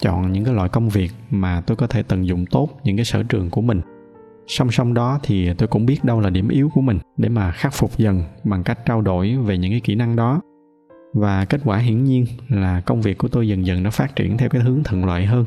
chọn 0.00 0.32
những 0.32 0.44
cái 0.44 0.54
loại 0.54 0.68
công 0.68 0.88
việc 0.88 1.10
mà 1.30 1.60
tôi 1.60 1.76
có 1.76 1.86
thể 1.86 2.02
tận 2.02 2.26
dụng 2.26 2.46
tốt 2.46 2.68
những 2.84 2.96
cái 2.96 3.04
sở 3.04 3.22
trường 3.22 3.50
của 3.50 3.60
mình. 3.60 3.80
Song 4.46 4.70
song 4.70 4.94
đó 4.94 5.18
thì 5.22 5.54
tôi 5.54 5.68
cũng 5.68 5.86
biết 5.86 6.04
đâu 6.04 6.20
là 6.20 6.30
điểm 6.30 6.48
yếu 6.48 6.70
của 6.74 6.80
mình 6.80 6.98
để 7.16 7.28
mà 7.28 7.50
khắc 7.50 7.74
phục 7.74 7.98
dần 7.98 8.22
bằng 8.44 8.64
cách 8.64 8.78
trao 8.86 9.00
đổi 9.00 9.36
về 9.36 9.58
những 9.58 9.70
cái 9.70 9.80
kỹ 9.80 9.94
năng 9.94 10.16
đó. 10.16 10.40
Và 11.14 11.44
kết 11.44 11.60
quả 11.64 11.78
hiển 11.78 12.04
nhiên 12.04 12.26
là 12.48 12.80
công 12.80 13.00
việc 13.00 13.18
của 13.18 13.28
tôi 13.28 13.48
dần 13.48 13.66
dần 13.66 13.82
nó 13.82 13.90
phát 13.90 14.16
triển 14.16 14.36
theo 14.36 14.48
cái 14.48 14.62
hướng 14.62 14.82
thuận 14.84 15.04
lợi 15.04 15.26
hơn. 15.26 15.44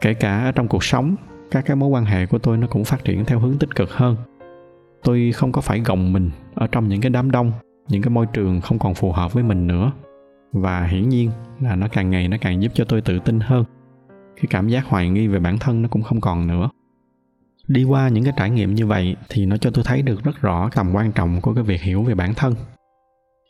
Kể 0.00 0.14
cả 0.14 0.44
ở 0.44 0.52
trong 0.52 0.68
cuộc 0.68 0.84
sống, 0.84 1.16
các 1.50 1.64
cái 1.66 1.76
mối 1.76 1.88
quan 1.88 2.04
hệ 2.04 2.26
của 2.26 2.38
tôi 2.38 2.58
nó 2.58 2.66
cũng 2.66 2.84
phát 2.84 3.04
triển 3.04 3.24
theo 3.24 3.38
hướng 3.38 3.58
tích 3.58 3.74
cực 3.74 3.90
hơn. 3.90 4.16
Tôi 5.02 5.32
không 5.34 5.52
có 5.52 5.60
phải 5.60 5.80
gồng 5.80 6.12
mình 6.12 6.30
ở 6.54 6.66
trong 6.66 6.88
những 6.88 7.00
cái 7.00 7.10
đám 7.10 7.30
đông, 7.30 7.52
những 7.88 8.02
cái 8.02 8.10
môi 8.10 8.26
trường 8.32 8.60
không 8.60 8.78
còn 8.78 8.94
phù 8.94 9.12
hợp 9.12 9.32
với 9.32 9.42
mình 9.42 9.66
nữa 9.66 9.92
và 10.52 10.86
hiển 10.86 11.08
nhiên 11.08 11.30
là 11.60 11.76
nó 11.76 11.88
càng 11.88 12.10
ngày 12.10 12.28
nó 12.28 12.36
càng 12.40 12.62
giúp 12.62 12.72
cho 12.74 12.84
tôi 12.84 13.00
tự 13.00 13.18
tin 13.18 13.40
hơn. 13.40 13.64
Cái 14.36 14.44
cảm 14.50 14.68
giác 14.68 14.84
hoài 14.86 15.08
nghi 15.08 15.26
về 15.26 15.38
bản 15.38 15.58
thân 15.58 15.82
nó 15.82 15.88
cũng 15.88 16.02
không 16.02 16.20
còn 16.20 16.46
nữa. 16.46 16.70
Đi 17.68 17.84
qua 17.84 18.08
những 18.08 18.24
cái 18.24 18.32
trải 18.36 18.50
nghiệm 18.50 18.74
như 18.74 18.86
vậy 18.86 19.16
thì 19.28 19.46
nó 19.46 19.56
cho 19.56 19.70
tôi 19.70 19.84
thấy 19.84 20.02
được 20.02 20.24
rất 20.24 20.40
rõ 20.40 20.70
tầm 20.74 20.92
quan 20.94 21.12
trọng 21.12 21.40
của 21.40 21.54
cái 21.54 21.64
việc 21.64 21.82
hiểu 21.82 22.02
về 22.02 22.14
bản 22.14 22.34
thân. 22.34 22.54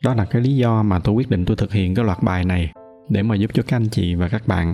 Đó 0.03 0.13
là 0.13 0.25
cái 0.25 0.41
lý 0.41 0.55
do 0.55 0.83
mà 0.83 0.99
tôi 0.99 1.15
quyết 1.15 1.29
định 1.29 1.45
tôi 1.45 1.57
thực 1.57 1.73
hiện 1.73 1.95
cái 1.95 2.05
loạt 2.05 2.23
bài 2.23 2.45
này 2.45 2.71
để 3.09 3.23
mà 3.23 3.35
giúp 3.35 3.51
cho 3.53 3.63
các 3.67 3.77
anh 3.77 3.89
chị 3.89 4.15
và 4.15 4.29
các 4.29 4.47
bạn, 4.47 4.73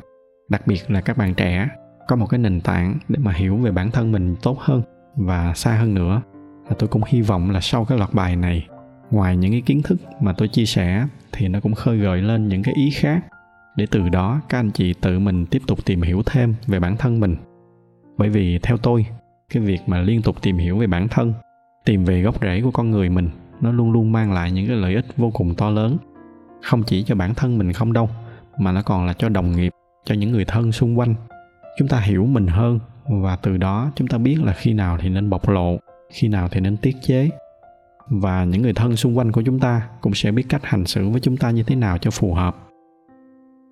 đặc 0.49 0.67
biệt 0.67 0.91
là 0.91 1.01
các 1.01 1.17
bạn 1.17 1.33
trẻ, 1.33 1.69
có 2.07 2.15
một 2.15 2.27
cái 2.29 2.39
nền 2.39 2.61
tảng 2.61 2.97
để 3.09 3.19
mà 3.23 3.31
hiểu 3.31 3.57
về 3.57 3.71
bản 3.71 3.91
thân 3.91 4.11
mình 4.11 4.35
tốt 4.41 4.59
hơn 4.59 4.81
và 5.15 5.53
xa 5.53 5.73
hơn 5.73 5.93
nữa. 5.93 6.21
Và 6.69 6.75
tôi 6.79 6.87
cũng 6.87 7.01
hy 7.07 7.21
vọng 7.21 7.51
là 7.51 7.61
sau 7.61 7.85
cái 7.85 7.97
loạt 7.97 8.13
bài 8.13 8.35
này 8.35 8.67
ngoài 9.11 9.37
những 9.37 9.51
cái 9.51 9.61
kiến 9.61 9.81
thức 9.81 9.97
mà 10.19 10.33
tôi 10.33 10.47
chia 10.47 10.65
sẻ 10.65 11.07
thì 11.31 11.47
nó 11.47 11.59
cũng 11.59 11.73
khơi 11.73 11.97
gợi 11.97 12.21
lên 12.21 12.47
những 12.47 12.63
cái 12.63 12.73
ý 12.73 12.91
khác. 12.91 13.25
Để 13.75 13.85
từ 13.91 14.09
đó, 14.09 14.41
các 14.49 14.59
anh 14.59 14.71
chị 14.71 14.93
tự 14.93 15.19
mình 15.19 15.45
tiếp 15.45 15.61
tục 15.67 15.85
tìm 15.85 16.01
hiểu 16.01 16.23
thêm 16.25 16.55
về 16.67 16.79
bản 16.79 16.97
thân 16.97 17.19
mình. 17.19 17.35
Bởi 18.17 18.29
vì 18.29 18.59
theo 18.59 18.77
tôi, 18.77 19.05
cái 19.49 19.63
việc 19.63 19.79
mà 19.87 20.01
liên 20.01 20.21
tục 20.21 20.41
tìm 20.41 20.57
hiểu 20.57 20.77
về 20.77 20.87
bản 20.87 21.07
thân, 21.07 21.33
tìm 21.85 22.05
về 22.05 22.21
gốc 22.21 22.41
rễ 22.41 22.61
của 22.61 22.71
con 22.71 22.91
người 22.91 23.09
mình, 23.09 23.29
nó 23.61 23.71
luôn 23.71 23.91
luôn 23.91 24.11
mang 24.11 24.33
lại 24.33 24.51
những 24.51 24.67
cái 24.67 24.75
lợi 24.75 24.95
ích 24.95 25.05
vô 25.17 25.31
cùng 25.33 25.55
to 25.55 25.69
lớn. 25.69 25.97
Không 26.63 26.83
chỉ 26.83 27.03
cho 27.03 27.15
bản 27.15 27.33
thân 27.33 27.57
mình 27.57 27.73
không 27.73 27.93
đâu, 27.93 28.09
mà 28.57 28.71
nó 28.71 28.81
còn 28.81 29.05
là 29.05 29.13
cho 29.13 29.29
đồng 29.29 29.55
nghiệp, 29.55 29.71
cho 30.05 30.15
những 30.15 30.31
người 30.31 30.45
thân 30.45 30.71
xung 30.71 30.99
quanh. 30.99 31.15
Chúng 31.77 31.87
ta 31.87 31.99
hiểu 31.99 32.25
mình 32.25 32.47
hơn 32.47 32.79
và 33.07 33.35
từ 33.35 33.57
đó 33.57 33.91
chúng 33.95 34.07
ta 34.07 34.17
biết 34.17 34.37
là 34.43 34.53
khi 34.53 34.73
nào 34.73 34.97
thì 35.01 35.09
nên 35.09 35.29
bộc 35.29 35.49
lộ, 35.49 35.77
khi 36.13 36.27
nào 36.27 36.47
thì 36.51 36.59
nên 36.59 36.77
tiết 36.77 36.95
chế 37.01 37.29
và 38.09 38.43
những 38.43 38.61
người 38.61 38.73
thân 38.73 38.95
xung 38.95 39.17
quanh 39.17 39.31
của 39.31 39.41
chúng 39.41 39.59
ta 39.59 39.89
cũng 40.01 40.13
sẽ 40.13 40.31
biết 40.31 40.45
cách 40.49 40.65
hành 40.65 40.85
xử 40.85 41.09
với 41.09 41.21
chúng 41.21 41.37
ta 41.37 41.51
như 41.51 41.63
thế 41.63 41.75
nào 41.75 41.97
cho 41.97 42.11
phù 42.11 42.33
hợp. 42.33 42.57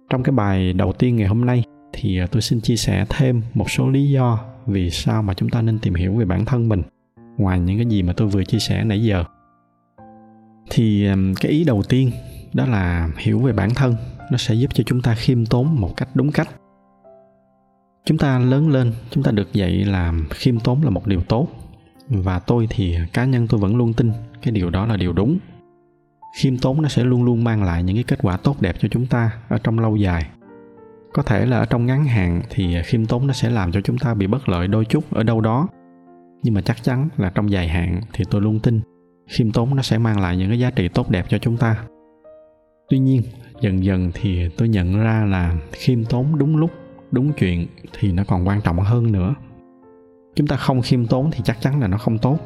Trong 0.09 0.23
cái 0.23 0.33
bài 0.33 0.73
đầu 0.73 0.93
tiên 0.93 1.15
ngày 1.15 1.27
hôm 1.27 1.45
nay 1.45 1.63
thì 1.93 2.19
à, 2.19 2.27
tôi 2.31 2.41
xin 2.41 2.61
chia 2.61 2.75
sẻ 2.75 3.05
thêm 3.09 3.41
một 3.53 3.71
số 3.71 3.89
lý 3.89 4.09
do 4.09 4.39
vì 4.65 4.89
sao 4.89 5.23
mà 5.23 5.33
chúng 5.33 5.49
ta 5.49 5.61
nên 5.61 5.79
tìm 5.79 5.93
hiểu 5.93 6.13
về 6.13 6.25
bản 6.25 6.45
thân 6.45 6.69
mình, 6.69 6.81
ngoài 7.37 7.59
những 7.59 7.77
cái 7.77 7.85
gì 7.85 8.03
mà 8.03 8.13
tôi 8.17 8.27
vừa 8.27 8.43
chia 8.43 8.59
sẻ 8.59 8.83
nãy 8.83 9.03
giờ. 9.03 9.23
Thì 10.69 11.07
à, 11.07 11.15
cái 11.41 11.51
ý 11.51 11.63
đầu 11.63 11.83
tiên 11.89 12.11
đó 12.53 12.65
là 12.65 13.09
hiểu 13.17 13.39
về 13.39 13.53
bản 13.53 13.69
thân, 13.75 13.95
nó 14.31 14.37
sẽ 14.37 14.53
giúp 14.53 14.73
cho 14.73 14.83
chúng 14.83 15.01
ta 15.01 15.15
khiêm 15.15 15.45
tốn 15.45 15.81
một 15.81 15.97
cách 15.97 16.09
đúng 16.13 16.31
cách. 16.31 16.49
Chúng 18.05 18.17
ta 18.17 18.39
lớn 18.39 18.69
lên, 18.69 18.93
chúng 19.09 19.23
ta 19.23 19.31
được 19.31 19.53
dạy 19.53 19.71
làm 19.71 20.27
khiêm 20.29 20.59
tốn 20.59 20.83
là 20.83 20.89
một 20.89 21.07
điều 21.07 21.21
tốt 21.21 21.47
và 22.09 22.39
tôi 22.39 22.67
thì, 22.69 22.97
cá 23.13 23.25
nhân 23.25 23.47
tôi 23.47 23.59
vẫn 23.59 23.75
luôn 23.75 23.93
tin 23.93 24.11
cái 24.41 24.51
điều 24.51 24.69
đó 24.69 24.85
là 24.85 24.97
điều 24.97 25.13
đúng. 25.13 25.37
Khiêm 26.41 26.57
tốn 26.57 26.81
nó 26.81 26.89
sẽ 26.89 27.03
luôn 27.03 27.23
luôn 27.23 27.43
mang 27.43 27.63
lại 27.63 27.83
những 27.83 27.95
cái 27.95 28.03
kết 28.03 28.19
quả 28.21 28.37
tốt 28.37 28.61
đẹp 28.61 28.75
cho 28.79 28.87
chúng 28.91 29.05
ta 29.05 29.31
ở 29.49 29.57
trong 29.63 29.79
lâu 29.79 29.95
dài. 29.95 30.25
Có 31.13 31.23
thể 31.23 31.45
là 31.45 31.57
ở 31.57 31.65
trong 31.65 31.85
ngắn 31.85 32.05
hạn 32.05 32.41
thì 32.49 32.81
khiêm 32.85 33.05
tốn 33.05 33.27
nó 33.27 33.33
sẽ 33.33 33.49
làm 33.49 33.71
cho 33.71 33.81
chúng 33.81 33.97
ta 33.97 34.13
bị 34.13 34.27
bất 34.27 34.49
lợi 34.49 34.67
đôi 34.67 34.85
chút 34.85 35.13
ở 35.13 35.23
đâu 35.23 35.41
đó. 35.41 35.67
Nhưng 36.43 36.53
mà 36.53 36.61
chắc 36.61 36.83
chắn 36.83 37.09
là 37.17 37.31
trong 37.35 37.51
dài 37.51 37.67
hạn 37.67 38.01
thì 38.13 38.25
tôi 38.29 38.41
luôn 38.41 38.59
tin 38.59 38.81
khiêm 39.27 39.51
tốn 39.51 39.75
nó 39.75 39.81
sẽ 39.81 39.97
mang 39.97 40.19
lại 40.19 40.37
những 40.37 40.49
cái 40.49 40.59
giá 40.59 40.71
trị 40.71 40.87
tốt 40.87 41.09
đẹp 41.09 41.25
cho 41.29 41.37
chúng 41.37 41.57
ta. 41.57 41.83
Tuy 42.89 42.99
nhiên, 42.99 43.21
dần 43.61 43.83
dần 43.83 44.11
thì 44.13 44.49
tôi 44.57 44.69
nhận 44.69 44.99
ra 44.99 45.25
là 45.25 45.57
khiêm 45.71 46.05
tốn 46.05 46.37
đúng 46.37 46.57
lúc, 46.57 46.71
đúng 47.11 47.33
chuyện 47.33 47.67
thì 47.99 48.11
nó 48.11 48.23
còn 48.27 48.47
quan 48.47 48.61
trọng 48.61 48.79
hơn 48.79 49.11
nữa 49.11 49.35
chúng 50.35 50.47
ta 50.47 50.55
không 50.55 50.81
khiêm 50.81 51.07
tốn 51.07 51.31
thì 51.31 51.39
chắc 51.43 51.61
chắn 51.61 51.81
là 51.81 51.87
nó 51.87 51.97
không 51.97 52.17
tốt. 52.17 52.39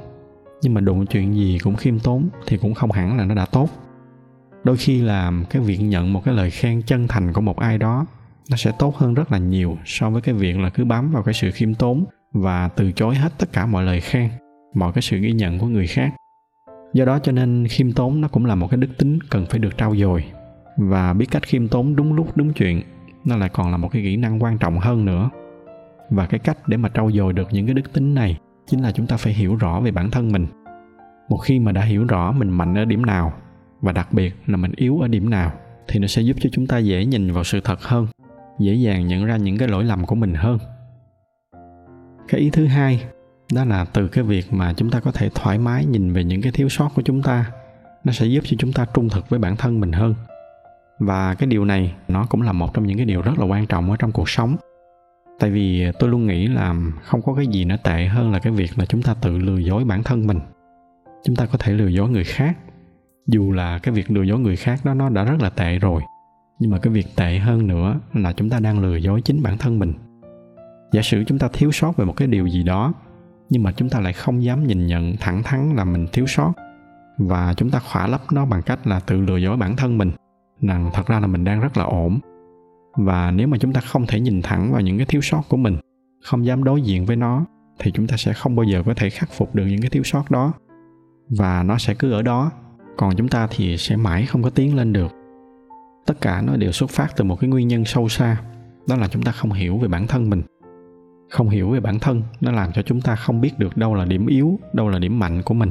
Nhưng 0.62 0.74
mà 0.74 0.82
đụng 0.82 1.06
chuyện 1.06 1.36
gì 1.36 1.58
cũng 1.64 1.76
khiêm 1.76 2.00
tốn 2.00 2.30
thì 2.48 2.58
cũng 2.58 2.74
không 2.74 2.92
hẳn 2.92 3.18
là 3.18 3.26
nó 3.26 3.36
đã 3.36 3.46
tốt. 3.46 3.70
Đôi 4.64 4.78
khi 4.78 5.02
làm 5.02 5.46
cái 5.50 5.62
việc 5.62 5.78
nhận 5.78 6.14
một 6.14 6.22
cái 6.26 6.34
lời 6.34 6.50
khen 6.50 6.82
chân 6.82 7.08
thành 7.08 7.34
của 7.34 7.42
một 7.42 7.60
ai 7.60 7.78
đó, 7.78 8.06
nó 8.50 8.58
sẽ 8.58 8.72
tốt 8.80 8.98
hơn 8.98 9.14
rất 9.14 9.32
là 9.32 9.38
nhiều 9.38 9.78
so 9.86 10.10
với 10.10 10.22
cái 10.22 10.36
việc 10.36 10.60
là 10.60 10.70
cứ 10.70 10.86
bám 10.86 11.12
vào 11.12 11.24
cái 11.24 11.34
sự 11.34 11.52
khiêm 11.52 11.74
tốn 11.74 12.06
và 12.34 12.68
từ 12.68 12.92
chối 12.92 13.16
hết 13.16 13.34
tất 13.38 13.54
cả 13.54 13.66
mọi 13.66 13.84
lời 13.84 14.02
khen, 14.02 14.30
mọi 14.76 14.94
cái 14.94 15.02
sự 15.02 15.18
ghi 15.18 15.32
nhận 15.32 15.60
của 15.60 15.68
người 15.68 15.88
khác. 15.88 16.14
Do 16.94 17.06
đó 17.06 17.20
cho 17.20 17.32
nên 17.32 17.68
khiêm 17.70 17.92
tốn 17.92 18.22
nó 18.22 18.28
cũng 18.28 18.46
là 18.46 18.56
một 18.56 18.68
cái 18.72 18.78
đức 18.78 18.98
tính 18.98 19.20
cần 19.30 19.46
phải 19.46 19.60
được 19.60 19.78
trau 19.78 19.96
dồi. 19.96 20.24
Và 20.78 21.14
biết 21.14 21.26
cách 21.32 21.44
khiêm 21.44 21.68
tốn 21.68 21.96
đúng 21.96 22.14
lúc, 22.14 22.38
đúng 22.38 22.54
chuyện, 22.54 22.82
nó 23.26 23.38
lại 23.38 23.50
còn 23.50 23.72
là 23.72 23.78
một 23.78 23.90
cái 23.92 24.02
kỹ 24.02 24.18
năng 24.18 24.44
quan 24.44 24.58
trọng 24.58 24.80
hơn 24.80 25.06
nữa 25.06 25.30
và 26.10 26.26
cái 26.26 26.40
cách 26.40 26.58
để 26.68 26.78
mà 26.78 26.90
trau 26.94 27.12
dồi 27.12 27.34
được 27.34 27.48
những 27.52 27.66
cái 27.66 27.74
đức 27.74 27.94
tính 27.94 28.14
này 28.14 28.38
chính 28.66 28.84
là 28.84 28.92
chúng 28.92 29.08
ta 29.08 29.18
phải 29.18 29.34
hiểu 29.34 29.56
rõ 29.56 29.80
về 29.80 29.92
bản 29.92 30.12
thân 30.12 30.32
mình. 30.32 30.48
Một 31.30 31.38
khi 31.38 31.60
mà 31.60 31.72
đã 31.72 31.82
hiểu 31.82 32.06
rõ 32.06 32.32
mình 32.32 32.50
mạnh 32.50 32.76
ở 32.76 32.86
điểm 32.86 33.06
nào 33.06 33.34
và 33.82 33.92
đặc 33.92 34.14
biệt 34.14 34.36
là 34.46 34.58
mình 34.58 34.72
yếu 34.76 35.00
ở 35.00 35.08
điểm 35.08 35.30
nào 35.30 35.52
thì 35.88 36.00
nó 36.00 36.08
sẽ 36.08 36.22
giúp 36.22 36.38
cho 36.40 36.50
chúng 36.54 36.68
ta 36.68 36.78
dễ 36.78 37.06
nhìn 37.06 37.32
vào 37.32 37.44
sự 37.44 37.62
thật 37.64 37.82
hơn, 37.82 38.08
dễ 38.60 38.74
dàng 38.74 39.08
nhận 39.08 39.26
ra 39.26 39.38
những 39.38 39.58
cái 39.58 39.68
lỗi 39.68 39.84
lầm 39.84 40.06
của 40.06 40.16
mình 40.16 40.34
hơn. 40.34 40.58
Cái 42.28 42.42
ý 42.42 42.50
thứ 42.50 42.66
hai, 42.66 43.04
đó 43.54 43.66
là 43.66 43.86
từ 43.86 44.08
cái 44.08 44.24
việc 44.24 44.54
mà 44.54 44.74
chúng 44.74 44.90
ta 44.90 45.00
có 45.00 45.12
thể 45.12 45.30
thoải 45.36 45.58
mái 45.58 45.86
nhìn 45.86 46.14
về 46.14 46.24
những 46.24 46.42
cái 46.42 46.52
thiếu 46.52 46.70
sót 46.70 46.90
của 46.96 47.02
chúng 47.02 47.22
ta, 47.22 47.52
nó 48.04 48.12
sẽ 48.12 48.26
giúp 48.26 48.42
cho 48.44 48.58
chúng 48.60 48.74
ta 48.74 48.86
trung 48.94 49.10
thực 49.10 49.30
với 49.30 49.40
bản 49.40 49.56
thân 49.56 49.80
mình 49.80 49.92
hơn. 49.92 50.16
Và 51.00 51.36
cái 51.36 51.48
điều 51.48 51.66
này 51.66 51.96
nó 52.08 52.26
cũng 52.30 52.42
là 52.42 52.52
một 52.52 52.74
trong 52.74 52.88
những 52.88 52.98
cái 52.98 53.06
điều 53.06 53.22
rất 53.22 53.40
là 53.40 53.46
quan 53.46 53.68
trọng 53.68 53.92
ở 53.92 53.98
trong 53.98 54.12
cuộc 54.12 54.30
sống 54.30 54.56
tại 55.40 55.50
vì 55.50 55.92
tôi 56.00 56.10
luôn 56.10 56.28
nghĩ 56.28 56.48
là 56.48 56.76
không 57.04 57.22
có 57.22 57.34
cái 57.34 57.48
gì 57.48 57.66
nó 57.66 57.78
tệ 57.78 58.06
hơn 58.06 58.32
là 58.32 58.40
cái 58.40 58.54
việc 58.54 58.72
là 58.80 58.86
chúng 58.86 59.02
ta 59.02 59.16
tự 59.22 59.38
lừa 59.38 59.58
dối 59.58 59.86
bản 59.86 60.04
thân 60.04 60.28
mình. 60.28 60.40
Chúng 61.24 61.36
ta 61.36 61.46
có 61.46 61.58
thể 61.58 61.74
lừa 61.74 61.88
dối 61.88 62.10
người 62.10 62.24
khác. 62.24 62.58
Dù 63.28 63.52
là 63.52 63.80
cái 63.80 63.94
việc 63.94 64.12
lừa 64.12 64.22
dối 64.22 64.40
người 64.40 64.56
khác 64.56 64.86
đó, 64.86 64.94
nó 64.94 65.10
đã 65.10 65.24
rất 65.24 65.42
là 65.42 65.50
tệ 65.50 65.80
rồi. 65.80 66.02
Nhưng 66.60 66.72
mà 66.72 66.78
cái 66.80 66.94
việc 66.94 67.08
tệ 67.16 67.38
hơn 67.38 67.68
nữa 67.68 68.00
là 68.14 68.34
chúng 68.34 68.50
ta 68.50 68.60
đang 68.60 68.80
lừa 68.80 68.96
dối 68.96 69.22
chính 69.22 69.44
bản 69.44 69.58
thân 69.58 69.80
mình. 69.80 69.94
Giả 70.92 71.02
sử 71.02 71.24
chúng 71.24 71.40
ta 71.40 71.48
thiếu 71.54 71.72
sót 71.72 71.98
về 71.98 72.06
một 72.06 72.14
cái 72.18 72.28
điều 72.28 72.48
gì 72.48 72.64
đó, 72.64 72.94
nhưng 73.50 73.64
mà 73.64 73.72
chúng 73.72 73.90
ta 73.90 74.00
lại 74.00 74.14
không 74.14 74.44
dám 74.44 74.68
nhìn 74.68 74.88
nhận 74.88 75.18
thẳng 75.20 75.44
thắn 75.44 75.76
là 75.76 75.84
mình 75.84 76.08
thiếu 76.14 76.26
sót. 76.28 76.54
Và 77.18 77.54
chúng 77.58 77.70
ta 77.70 77.80
khỏa 77.80 78.08
lấp 78.08 78.22
nó 78.32 78.46
bằng 78.46 78.62
cách 78.62 78.88
là 78.88 79.00
tự 79.00 79.22
lừa 79.22 79.38
dối 79.38 79.58
bản 79.58 79.76
thân 79.76 79.98
mình. 79.98 80.12
Rằng 80.62 80.90
thật 80.94 81.08
ra 81.08 81.20
là 81.20 81.28
mình 81.28 81.44
đang 81.44 81.60
rất 81.60 81.78
là 81.78 81.84
ổn 81.84 82.20
và 82.98 83.32
nếu 83.32 83.48
mà 83.48 83.58
chúng 83.58 83.74
ta 83.74 83.82
không 83.82 84.06
thể 84.08 84.20
nhìn 84.20 84.42
thẳng 84.42 84.72
vào 84.72 84.82
những 84.82 84.98
cái 84.98 85.06
thiếu 85.06 85.22
sót 85.22 85.42
của 85.50 85.58
mình, 85.58 85.78
không 86.24 86.46
dám 86.46 86.64
đối 86.64 86.82
diện 86.82 87.06
với 87.06 87.16
nó, 87.16 87.46
thì 87.80 87.92
chúng 87.92 88.08
ta 88.08 88.18
sẽ 88.18 88.34
không 88.34 88.56
bao 88.56 88.64
giờ 88.64 88.84
có 88.86 88.94
thể 88.94 89.10
khắc 89.10 89.30
phục 89.32 89.56
được 89.56 89.66
những 89.66 89.82
cái 89.82 89.90
thiếu 89.90 90.04
sót 90.04 90.32
đó. 90.32 90.54
Và 91.30 91.64
nó 91.64 91.78
sẽ 91.78 91.94
cứ 91.94 92.12
ở 92.12 92.22
đó, 92.22 92.52
còn 92.98 93.16
chúng 93.16 93.28
ta 93.28 93.48
thì 93.52 93.78
sẽ 93.78 93.96
mãi 93.96 94.26
không 94.26 94.44
có 94.44 94.50
tiến 94.50 94.76
lên 94.76 94.94
được. 94.94 95.12
Tất 96.06 96.22
cả 96.22 96.42
nó 96.42 96.56
đều 96.56 96.72
xuất 96.72 96.90
phát 96.90 97.08
từ 97.18 97.24
một 97.24 97.40
cái 97.40 97.50
nguyên 97.50 97.68
nhân 97.68 97.86
sâu 97.86 98.10
xa, 98.10 98.42
đó 98.88 98.96
là 98.96 99.08
chúng 99.08 99.24
ta 99.24 99.32
không 99.32 99.52
hiểu 99.52 99.78
về 99.78 99.88
bản 99.88 100.08
thân 100.08 100.30
mình. 100.30 100.42
Không 101.30 101.50
hiểu 101.50 101.70
về 101.70 101.80
bản 101.80 102.00
thân, 102.00 102.24
nó 102.42 102.52
làm 102.52 102.72
cho 102.72 102.82
chúng 102.82 103.02
ta 103.02 103.16
không 103.16 103.42
biết 103.42 103.60
được 103.60 103.78
đâu 103.78 103.96
là 103.96 104.06
điểm 104.06 104.28
yếu, 104.28 104.60
đâu 104.74 104.90
là 104.90 105.00
điểm 105.00 105.20
mạnh 105.20 105.42
của 105.46 105.54
mình. 105.54 105.70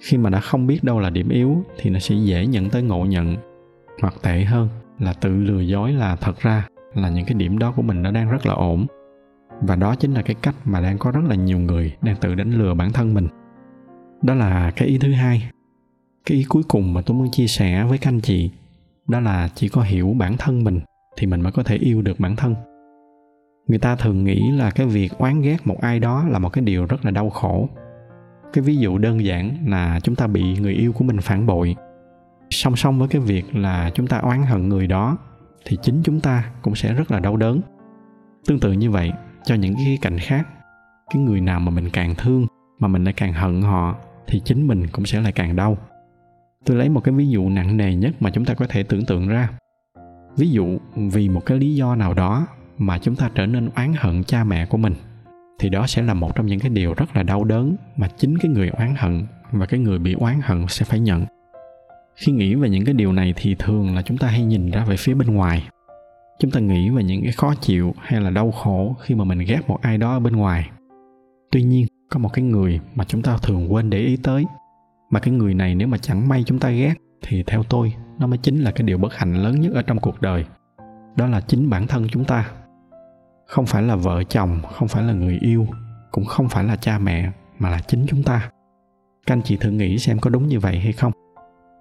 Khi 0.00 0.16
mà 0.16 0.30
đã 0.30 0.40
không 0.40 0.66
biết 0.66 0.84
đâu 0.84 1.00
là 1.00 1.10
điểm 1.10 1.28
yếu, 1.28 1.64
thì 1.78 1.90
nó 1.90 1.98
sẽ 1.98 2.14
dễ 2.14 2.46
nhận 2.46 2.70
tới 2.70 2.82
ngộ 2.82 3.04
nhận 3.04 3.36
hoặc 4.00 4.14
tệ 4.22 4.44
hơn 4.44 4.68
là 4.98 5.12
tự 5.12 5.36
lừa 5.36 5.60
dối 5.60 5.92
là 5.92 6.16
thật 6.16 6.38
ra 6.40 6.68
là 6.94 7.08
những 7.08 7.24
cái 7.24 7.34
điểm 7.34 7.58
đó 7.58 7.72
của 7.76 7.82
mình 7.82 8.02
nó 8.02 8.10
đang 8.10 8.30
rất 8.30 8.46
là 8.46 8.54
ổn. 8.54 8.86
Và 9.60 9.76
đó 9.76 9.94
chính 9.94 10.12
là 10.12 10.22
cái 10.22 10.36
cách 10.42 10.54
mà 10.64 10.80
đang 10.80 10.98
có 10.98 11.10
rất 11.10 11.20
là 11.28 11.34
nhiều 11.34 11.58
người 11.58 11.96
đang 12.02 12.16
tự 12.16 12.34
đánh 12.34 12.50
lừa 12.50 12.74
bản 12.74 12.92
thân 12.92 13.14
mình. 13.14 13.28
Đó 14.22 14.34
là 14.34 14.70
cái 14.76 14.88
ý 14.88 14.98
thứ 14.98 15.12
hai. 15.12 15.50
Cái 16.26 16.38
ý 16.38 16.44
cuối 16.48 16.62
cùng 16.68 16.94
mà 16.94 17.02
tôi 17.02 17.16
muốn 17.16 17.30
chia 17.30 17.46
sẻ 17.46 17.84
với 17.84 17.98
các 17.98 18.10
anh 18.10 18.20
chị, 18.20 18.50
đó 19.08 19.20
là 19.20 19.48
chỉ 19.54 19.68
có 19.68 19.82
hiểu 19.82 20.14
bản 20.18 20.36
thân 20.38 20.64
mình 20.64 20.80
thì 21.16 21.26
mình 21.26 21.40
mới 21.40 21.52
có 21.52 21.62
thể 21.62 21.76
yêu 21.76 22.02
được 22.02 22.20
bản 22.20 22.36
thân. 22.36 22.54
Người 23.68 23.78
ta 23.78 23.96
thường 23.96 24.24
nghĩ 24.24 24.50
là 24.50 24.70
cái 24.70 24.86
việc 24.86 25.12
oán 25.18 25.40
ghét 25.40 25.56
một 25.64 25.80
ai 25.80 26.00
đó 26.00 26.24
là 26.28 26.38
một 26.38 26.48
cái 26.48 26.64
điều 26.64 26.86
rất 26.86 27.04
là 27.04 27.10
đau 27.10 27.30
khổ. 27.30 27.68
Cái 28.52 28.64
ví 28.64 28.76
dụ 28.76 28.98
đơn 28.98 29.24
giản 29.24 29.56
là 29.66 30.00
chúng 30.00 30.14
ta 30.14 30.26
bị 30.26 30.58
người 30.58 30.72
yêu 30.72 30.92
của 30.92 31.04
mình 31.04 31.20
phản 31.20 31.46
bội 31.46 31.76
song 32.50 32.76
song 32.76 32.98
với 32.98 33.08
cái 33.08 33.20
việc 33.20 33.54
là 33.54 33.90
chúng 33.94 34.06
ta 34.06 34.18
oán 34.18 34.42
hận 34.42 34.68
người 34.68 34.86
đó, 34.86 35.16
thì 35.64 35.76
chính 35.82 36.02
chúng 36.02 36.20
ta 36.20 36.50
cũng 36.62 36.74
sẽ 36.74 36.94
rất 36.94 37.10
là 37.10 37.20
đau 37.20 37.36
đớn. 37.36 37.60
Tương 38.46 38.60
tự 38.60 38.72
như 38.72 38.90
vậy, 38.90 39.12
cho 39.44 39.54
những 39.54 39.74
cái 39.74 39.98
cạnh 40.02 40.18
khác, 40.18 40.48
cái 41.14 41.22
người 41.22 41.40
nào 41.40 41.60
mà 41.60 41.70
mình 41.70 41.90
càng 41.90 42.14
thương, 42.14 42.46
mà 42.78 42.88
mình 42.88 43.04
lại 43.04 43.14
càng 43.16 43.32
hận 43.32 43.62
họ, 43.62 43.96
thì 44.26 44.40
chính 44.44 44.66
mình 44.66 44.86
cũng 44.92 45.06
sẽ 45.06 45.20
lại 45.20 45.32
càng 45.32 45.56
đau. 45.56 45.78
Tôi 46.64 46.76
lấy 46.76 46.88
một 46.88 47.00
cái 47.00 47.14
ví 47.14 47.28
dụ 47.28 47.48
nặng 47.48 47.76
nề 47.76 47.94
nhất 47.94 48.14
mà 48.20 48.30
chúng 48.30 48.44
ta 48.44 48.54
có 48.54 48.66
thể 48.68 48.82
tưởng 48.82 49.04
tượng 49.06 49.28
ra. 49.28 49.48
Ví 50.36 50.50
dụ, 50.50 50.78
vì 50.96 51.28
một 51.28 51.46
cái 51.46 51.58
lý 51.58 51.74
do 51.74 51.94
nào 51.94 52.14
đó 52.14 52.46
mà 52.78 52.98
chúng 52.98 53.16
ta 53.16 53.30
trở 53.34 53.46
nên 53.46 53.70
oán 53.76 53.92
hận 53.98 54.24
cha 54.24 54.44
mẹ 54.44 54.66
của 54.66 54.78
mình, 54.78 54.94
thì 55.58 55.68
đó 55.68 55.86
sẽ 55.86 56.02
là 56.02 56.14
một 56.14 56.34
trong 56.34 56.46
những 56.46 56.60
cái 56.60 56.70
điều 56.70 56.94
rất 56.94 57.16
là 57.16 57.22
đau 57.22 57.44
đớn 57.44 57.76
mà 57.96 58.08
chính 58.16 58.38
cái 58.38 58.50
người 58.50 58.68
oán 58.68 58.94
hận 58.98 59.26
và 59.52 59.66
cái 59.66 59.80
người 59.80 59.98
bị 59.98 60.12
oán 60.12 60.40
hận 60.42 60.66
sẽ 60.68 60.84
phải 60.84 61.00
nhận 61.00 61.24
khi 62.16 62.32
nghĩ 62.32 62.54
về 62.54 62.68
những 62.68 62.84
cái 62.84 62.94
điều 62.94 63.12
này 63.12 63.34
thì 63.36 63.54
thường 63.58 63.94
là 63.94 64.02
chúng 64.02 64.18
ta 64.18 64.28
hay 64.28 64.44
nhìn 64.44 64.70
ra 64.70 64.84
về 64.84 64.96
phía 64.96 65.14
bên 65.14 65.34
ngoài. 65.34 65.68
Chúng 66.38 66.50
ta 66.50 66.60
nghĩ 66.60 66.90
về 66.90 67.04
những 67.04 67.22
cái 67.22 67.32
khó 67.32 67.54
chịu 67.60 67.94
hay 67.98 68.20
là 68.20 68.30
đau 68.30 68.50
khổ 68.50 68.96
khi 69.00 69.14
mà 69.14 69.24
mình 69.24 69.38
ghét 69.38 69.60
một 69.66 69.78
ai 69.82 69.98
đó 69.98 70.12
ở 70.12 70.20
bên 70.20 70.36
ngoài. 70.36 70.70
Tuy 71.50 71.62
nhiên, 71.62 71.86
có 72.10 72.18
một 72.18 72.32
cái 72.32 72.44
người 72.44 72.80
mà 72.94 73.04
chúng 73.04 73.22
ta 73.22 73.36
thường 73.42 73.72
quên 73.72 73.90
để 73.90 73.98
ý 73.98 74.16
tới. 74.16 74.44
Mà 75.10 75.20
cái 75.20 75.34
người 75.34 75.54
này 75.54 75.74
nếu 75.74 75.88
mà 75.88 75.98
chẳng 75.98 76.28
may 76.28 76.42
chúng 76.46 76.58
ta 76.58 76.70
ghét 76.70 76.94
thì 77.22 77.42
theo 77.42 77.62
tôi, 77.62 77.94
nó 78.18 78.26
mới 78.26 78.38
chính 78.38 78.60
là 78.60 78.70
cái 78.70 78.86
điều 78.86 78.98
bất 78.98 79.14
hạnh 79.14 79.34
lớn 79.34 79.60
nhất 79.60 79.72
ở 79.74 79.82
trong 79.82 79.98
cuộc 79.98 80.20
đời. 80.20 80.44
Đó 81.16 81.26
là 81.26 81.40
chính 81.40 81.70
bản 81.70 81.86
thân 81.86 82.08
chúng 82.08 82.24
ta. 82.24 82.50
Không 83.46 83.66
phải 83.66 83.82
là 83.82 83.96
vợ 83.96 84.22
chồng, 84.24 84.60
không 84.72 84.88
phải 84.88 85.04
là 85.04 85.12
người 85.12 85.38
yêu, 85.40 85.66
cũng 86.10 86.24
không 86.24 86.48
phải 86.48 86.64
là 86.64 86.76
cha 86.76 86.98
mẹ, 86.98 87.30
mà 87.58 87.70
là 87.70 87.80
chính 87.86 88.06
chúng 88.08 88.22
ta. 88.22 88.50
Các 89.26 89.34
anh 89.34 89.42
chị 89.42 89.56
thử 89.56 89.70
nghĩ 89.70 89.98
xem 89.98 90.18
có 90.18 90.30
đúng 90.30 90.48
như 90.48 90.60
vậy 90.60 90.78
hay 90.78 90.92
không? 90.92 91.12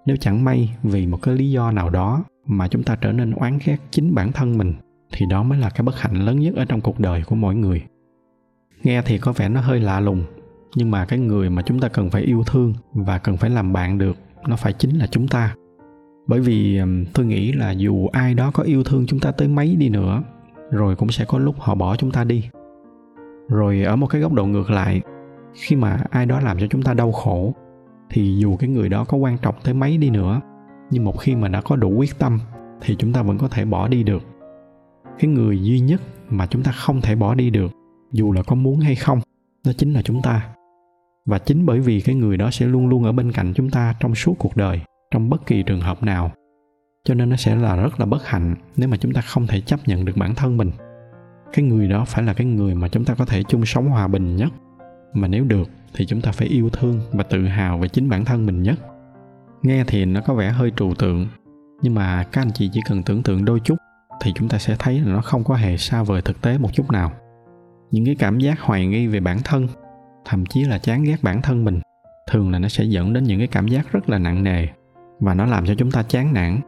Nếu 0.05 0.17
chẳng 0.19 0.43
may 0.43 0.75
vì 0.83 1.07
một 1.07 1.17
cái 1.21 1.35
lý 1.35 1.51
do 1.51 1.71
nào 1.71 1.89
đó 1.89 2.23
mà 2.45 2.67
chúng 2.67 2.83
ta 2.83 2.95
trở 2.95 3.11
nên 3.11 3.31
oán 3.31 3.59
ghét 3.65 3.77
chính 3.91 4.15
bản 4.15 4.31
thân 4.31 4.57
mình, 4.57 4.73
thì 5.11 5.25
đó 5.29 5.43
mới 5.43 5.59
là 5.59 5.69
cái 5.69 5.83
bất 5.83 5.99
hạnh 5.99 6.25
lớn 6.25 6.39
nhất 6.39 6.55
ở 6.55 6.65
trong 6.65 6.81
cuộc 6.81 6.99
đời 6.99 7.23
của 7.27 7.35
mỗi 7.35 7.55
người. 7.55 7.83
Nghe 8.83 9.01
thì 9.01 9.17
có 9.17 9.31
vẻ 9.31 9.49
nó 9.49 9.61
hơi 9.61 9.79
lạ 9.79 9.99
lùng, 9.99 10.23
nhưng 10.75 10.91
mà 10.91 11.05
cái 11.05 11.19
người 11.19 11.49
mà 11.49 11.61
chúng 11.61 11.79
ta 11.79 11.87
cần 11.87 12.09
phải 12.09 12.21
yêu 12.21 12.43
thương 12.47 12.73
và 12.93 13.17
cần 13.17 13.37
phải 13.37 13.49
làm 13.49 13.73
bạn 13.73 13.97
được, 13.97 14.17
nó 14.47 14.55
phải 14.55 14.73
chính 14.73 14.97
là 14.97 15.07
chúng 15.07 15.27
ta. 15.27 15.55
Bởi 16.27 16.39
vì 16.39 16.79
tôi 17.13 17.25
nghĩ 17.25 17.51
là 17.51 17.71
dù 17.71 18.07
ai 18.07 18.33
đó 18.33 18.51
có 18.53 18.63
yêu 18.63 18.83
thương 18.83 19.05
chúng 19.07 19.19
ta 19.19 19.31
tới 19.31 19.47
mấy 19.47 19.75
đi 19.75 19.89
nữa, 19.89 20.23
rồi 20.71 20.95
cũng 20.95 21.09
sẽ 21.09 21.25
có 21.25 21.37
lúc 21.37 21.55
họ 21.59 21.75
bỏ 21.75 21.95
chúng 21.95 22.11
ta 22.11 22.23
đi. 22.23 22.49
Rồi 23.49 23.83
ở 23.83 23.95
một 23.95 24.07
cái 24.07 24.21
góc 24.21 24.33
độ 24.33 24.45
ngược 24.45 24.69
lại, 24.69 25.01
khi 25.53 25.75
mà 25.75 26.03
ai 26.09 26.25
đó 26.25 26.39
làm 26.39 26.59
cho 26.59 26.67
chúng 26.69 26.83
ta 26.83 26.93
đau 26.93 27.11
khổ 27.11 27.53
thì 28.09 28.37
dù 28.37 28.57
cái 28.57 28.69
người 28.69 28.89
đó 28.89 29.03
có 29.03 29.17
quan 29.17 29.37
trọng 29.37 29.55
tới 29.63 29.73
mấy 29.73 29.97
đi 29.97 30.09
nữa, 30.09 30.41
nhưng 30.91 31.03
một 31.03 31.19
khi 31.19 31.35
mà 31.35 31.47
đã 31.47 31.61
có 31.61 31.75
đủ 31.75 31.89
quyết 31.97 32.19
tâm 32.19 32.39
thì 32.81 32.95
chúng 32.95 33.13
ta 33.13 33.21
vẫn 33.21 33.37
có 33.37 33.47
thể 33.47 33.65
bỏ 33.65 33.87
đi 33.87 34.03
được. 34.03 34.23
Cái 35.19 35.31
người 35.31 35.63
duy 35.63 35.79
nhất 35.79 36.01
mà 36.29 36.47
chúng 36.47 36.63
ta 36.63 36.71
không 36.71 37.01
thể 37.01 37.15
bỏ 37.15 37.35
đi 37.35 37.49
được, 37.49 37.71
dù 38.11 38.31
là 38.31 38.43
có 38.43 38.55
muốn 38.55 38.79
hay 38.79 38.95
không, 38.95 39.19
đó 39.65 39.71
chính 39.77 39.93
là 39.93 40.01
chúng 40.01 40.21
ta. 40.21 40.49
Và 41.25 41.39
chính 41.39 41.65
bởi 41.65 41.79
vì 41.79 42.01
cái 42.01 42.15
người 42.15 42.37
đó 42.37 42.51
sẽ 42.51 42.65
luôn 42.65 42.87
luôn 42.87 43.03
ở 43.03 43.11
bên 43.11 43.31
cạnh 43.31 43.53
chúng 43.55 43.69
ta 43.69 43.95
trong 43.99 44.15
suốt 44.15 44.35
cuộc 44.39 44.57
đời, 44.57 44.81
trong 45.11 45.29
bất 45.29 45.45
kỳ 45.45 45.63
trường 45.63 45.81
hợp 45.81 46.03
nào. 46.03 46.31
Cho 47.03 47.13
nên 47.13 47.29
nó 47.29 47.35
sẽ 47.35 47.55
là 47.55 47.75
rất 47.75 47.99
là 47.99 48.05
bất 48.05 48.27
hạnh 48.27 48.55
nếu 48.77 48.89
mà 48.89 48.97
chúng 48.97 49.13
ta 49.13 49.21
không 49.21 49.47
thể 49.47 49.61
chấp 49.61 49.87
nhận 49.87 50.05
được 50.05 50.17
bản 50.17 50.35
thân 50.35 50.57
mình. 50.57 50.71
Cái 51.53 51.65
người 51.65 51.87
đó 51.87 52.05
phải 52.05 52.23
là 52.23 52.33
cái 52.33 52.47
người 52.47 52.75
mà 52.75 52.87
chúng 52.87 53.05
ta 53.05 53.15
có 53.15 53.25
thể 53.25 53.43
chung 53.43 53.65
sống 53.65 53.89
hòa 53.89 54.07
bình 54.07 54.35
nhất. 54.35 54.49
Mà 55.13 55.27
nếu 55.27 55.43
được 55.43 55.69
thì 55.95 56.05
chúng 56.05 56.21
ta 56.21 56.31
phải 56.31 56.47
yêu 56.47 56.69
thương 56.69 57.01
và 57.11 57.23
tự 57.23 57.47
hào 57.47 57.77
về 57.77 57.87
chính 57.87 58.09
bản 58.09 58.25
thân 58.25 58.45
mình 58.45 58.63
nhất 58.63 58.79
nghe 59.65 59.83
thì 59.87 60.05
nó 60.05 60.21
có 60.21 60.33
vẻ 60.33 60.49
hơi 60.49 60.71
trừu 60.77 60.93
tượng, 60.95 61.27
nhưng 61.81 61.95
mà 61.95 62.23
các 62.23 62.41
anh 62.41 62.51
chị 62.51 62.69
chỉ 62.73 62.81
cần 62.89 63.03
tưởng 63.03 63.23
tượng 63.23 63.45
đôi 63.45 63.59
chút 63.59 63.75
thì 64.21 64.31
chúng 64.35 64.49
ta 64.49 64.57
sẽ 64.57 64.75
thấy 64.79 64.99
là 64.99 65.13
nó 65.13 65.21
không 65.21 65.43
có 65.43 65.55
hề 65.55 65.77
xa 65.77 66.03
vời 66.03 66.21
thực 66.21 66.41
tế 66.41 66.57
một 66.57 66.69
chút 66.73 66.91
nào. 66.91 67.11
Những 67.91 68.05
cái 68.05 68.15
cảm 68.15 68.39
giác 68.39 68.61
hoài 68.61 68.87
nghi 68.87 69.07
về 69.07 69.19
bản 69.19 69.37
thân, 69.43 69.67
thậm 70.25 70.45
chí 70.45 70.63
là 70.63 70.77
chán 70.77 71.03
ghét 71.03 71.17
bản 71.21 71.41
thân 71.41 71.65
mình, 71.65 71.79
thường 72.31 72.51
là 72.51 72.59
nó 72.59 72.67
sẽ 72.67 72.83
dẫn 72.83 73.13
đến 73.13 73.23
những 73.23 73.39
cái 73.39 73.47
cảm 73.47 73.67
giác 73.67 73.91
rất 73.91 74.09
là 74.09 74.17
nặng 74.17 74.43
nề 74.43 74.67
và 75.19 75.33
nó 75.33 75.45
làm 75.45 75.65
cho 75.65 75.75
chúng 75.75 75.91
ta 75.91 76.03
chán 76.03 76.33
nản. 76.33 76.59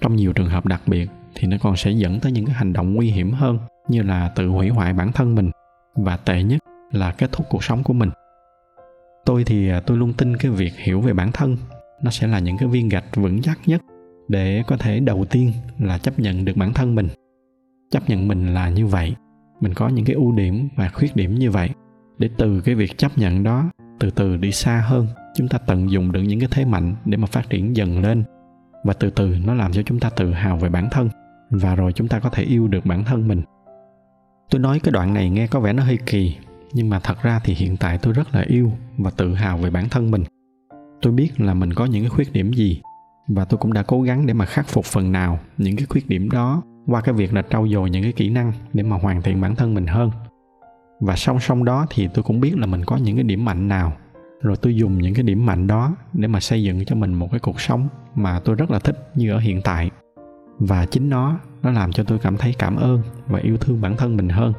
Trong 0.00 0.16
nhiều 0.16 0.32
trường 0.32 0.48
hợp 0.48 0.66
đặc 0.66 0.82
biệt 0.86 1.10
thì 1.34 1.48
nó 1.48 1.56
còn 1.62 1.76
sẽ 1.76 1.90
dẫn 1.90 2.20
tới 2.20 2.32
những 2.32 2.46
cái 2.46 2.54
hành 2.54 2.72
động 2.72 2.94
nguy 2.94 3.10
hiểm 3.10 3.32
hơn, 3.32 3.58
như 3.88 4.02
là 4.02 4.28
tự 4.28 4.48
hủy 4.48 4.68
hoại 4.68 4.92
bản 4.92 5.12
thân 5.12 5.34
mình 5.34 5.50
và 5.94 6.16
tệ 6.16 6.42
nhất 6.42 6.60
là 6.92 7.10
kết 7.10 7.32
thúc 7.32 7.46
cuộc 7.50 7.64
sống 7.64 7.82
của 7.84 7.92
mình 7.92 8.10
tôi 9.24 9.44
thì 9.44 9.68
à, 9.68 9.80
tôi 9.80 9.98
luôn 9.98 10.12
tin 10.12 10.36
cái 10.36 10.50
việc 10.50 10.72
hiểu 10.76 11.00
về 11.00 11.12
bản 11.12 11.32
thân. 11.32 11.56
Nó 12.02 12.10
sẽ 12.10 12.26
là 12.26 12.38
những 12.38 12.56
cái 12.56 12.68
viên 12.68 12.88
gạch 12.88 13.16
vững 13.16 13.42
chắc 13.42 13.58
nhất 13.66 13.82
để 14.28 14.62
có 14.66 14.76
thể 14.76 15.00
đầu 15.00 15.24
tiên 15.30 15.52
là 15.78 15.98
chấp 15.98 16.18
nhận 16.18 16.44
được 16.44 16.56
bản 16.56 16.72
thân 16.72 16.94
mình. 16.94 17.08
Chấp 17.90 18.08
nhận 18.08 18.28
mình 18.28 18.54
là 18.54 18.68
như 18.68 18.86
vậy, 18.86 19.14
mình 19.60 19.74
có 19.74 19.88
những 19.88 20.04
cái 20.04 20.14
ưu 20.14 20.32
điểm 20.32 20.68
và 20.76 20.88
khuyết 20.88 21.16
điểm 21.16 21.34
như 21.34 21.50
vậy, 21.50 21.70
để 22.18 22.30
từ 22.36 22.60
cái 22.60 22.74
việc 22.74 22.98
chấp 22.98 23.18
nhận 23.18 23.42
đó, 23.42 23.70
từ 24.00 24.10
từ 24.10 24.36
đi 24.36 24.52
xa 24.52 24.84
hơn, 24.86 25.06
chúng 25.36 25.48
ta 25.48 25.58
tận 25.58 25.90
dụng 25.90 26.12
được 26.12 26.22
những 26.22 26.40
cái 26.40 26.48
thế 26.52 26.64
mạnh 26.64 26.94
để 27.04 27.16
mà 27.16 27.26
phát 27.26 27.50
triển 27.50 27.76
dần 27.76 28.02
lên. 28.02 28.24
Và 28.84 28.92
từ 28.92 29.10
từ 29.10 29.36
nó 29.44 29.54
làm 29.54 29.72
cho 29.72 29.82
chúng 29.82 30.00
ta 30.00 30.10
tự 30.10 30.32
hào 30.32 30.56
về 30.56 30.68
bản 30.68 30.88
thân, 30.90 31.08
và 31.50 31.74
rồi 31.74 31.92
chúng 31.92 32.08
ta 32.08 32.18
có 32.18 32.30
thể 32.30 32.42
yêu 32.42 32.68
được 32.68 32.86
bản 32.86 33.04
thân 33.04 33.28
mình. 33.28 33.42
Tôi 34.50 34.60
nói 34.60 34.80
cái 34.80 34.92
đoạn 34.92 35.14
này 35.14 35.30
nghe 35.30 35.46
có 35.46 35.60
vẻ 35.60 35.72
nó 35.72 35.82
hơi 35.82 35.98
kỳ 36.06 36.36
nhưng 36.74 36.90
mà 36.90 37.00
thật 37.00 37.22
ra 37.22 37.40
thì 37.44 37.54
hiện 37.54 37.76
tại 37.76 37.98
tôi 37.98 38.12
rất 38.12 38.34
là 38.34 38.44
yêu 38.46 38.72
và 38.98 39.10
tự 39.10 39.34
hào 39.34 39.58
về 39.58 39.70
bản 39.70 39.88
thân 39.88 40.10
mình. 40.10 40.24
Tôi 41.02 41.12
biết 41.12 41.40
là 41.40 41.54
mình 41.54 41.72
có 41.72 41.84
những 41.84 42.02
cái 42.02 42.10
khuyết 42.10 42.32
điểm 42.32 42.52
gì 42.52 42.80
và 43.28 43.44
tôi 43.44 43.58
cũng 43.58 43.72
đã 43.72 43.82
cố 43.82 44.02
gắng 44.02 44.26
để 44.26 44.34
mà 44.34 44.44
khắc 44.44 44.68
phục 44.68 44.84
phần 44.84 45.12
nào 45.12 45.38
những 45.58 45.76
cái 45.76 45.86
khuyết 45.86 46.08
điểm 46.08 46.30
đó 46.30 46.62
qua 46.86 47.00
cái 47.00 47.14
việc 47.14 47.34
là 47.34 47.42
trau 47.50 47.68
dồi 47.68 47.90
những 47.90 48.02
cái 48.02 48.12
kỹ 48.12 48.30
năng 48.30 48.52
để 48.72 48.82
mà 48.82 48.96
hoàn 48.96 49.22
thiện 49.22 49.40
bản 49.40 49.54
thân 49.56 49.74
mình 49.74 49.86
hơn. 49.86 50.10
Và 51.00 51.16
song 51.16 51.40
song 51.40 51.64
đó 51.64 51.86
thì 51.90 52.08
tôi 52.14 52.22
cũng 52.22 52.40
biết 52.40 52.58
là 52.58 52.66
mình 52.66 52.84
có 52.84 52.96
những 52.96 53.16
cái 53.16 53.24
điểm 53.24 53.44
mạnh 53.44 53.68
nào. 53.68 53.92
Rồi 54.40 54.56
tôi 54.56 54.76
dùng 54.76 54.98
những 54.98 55.14
cái 55.14 55.22
điểm 55.22 55.46
mạnh 55.46 55.66
đó 55.66 55.96
để 56.12 56.28
mà 56.28 56.40
xây 56.40 56.62
dựng 56.62 56.84
cho 56.84 56.96
mình 56.96 57.14
một 57.14 57.28
cái 57.30 57.40
cuộc 57.40 57.60
sống 57.60 57.88
mà 58.14 58.40
tôi 58.44 58.54
rất 58.54 58.70
là 58.70 58.78
thích 58.78 59.10
như 59.14 59.32
ở 59.32 59.38
hiện 59.38 59.62
tại. 59.62 59.90
Và 60.58 60.86
chính 60.86 61.10
nó 61.10 61.38
nó 61.62 61.70
làm 61.70 61.92
cho 61.92 62.04
tôi 62.04 62.18
cảm 62.18 62.36
thấy 62.36 62.54
cảm 62.58 62.76
ơn 62.76 63.02
và 63.26 63.38
yêu 63.38 63.56
thương 63.56 63.80
bản 63.80 63.96
thân 63.96 64.16
mình 64.16 64.28
hơn 64.28 64.52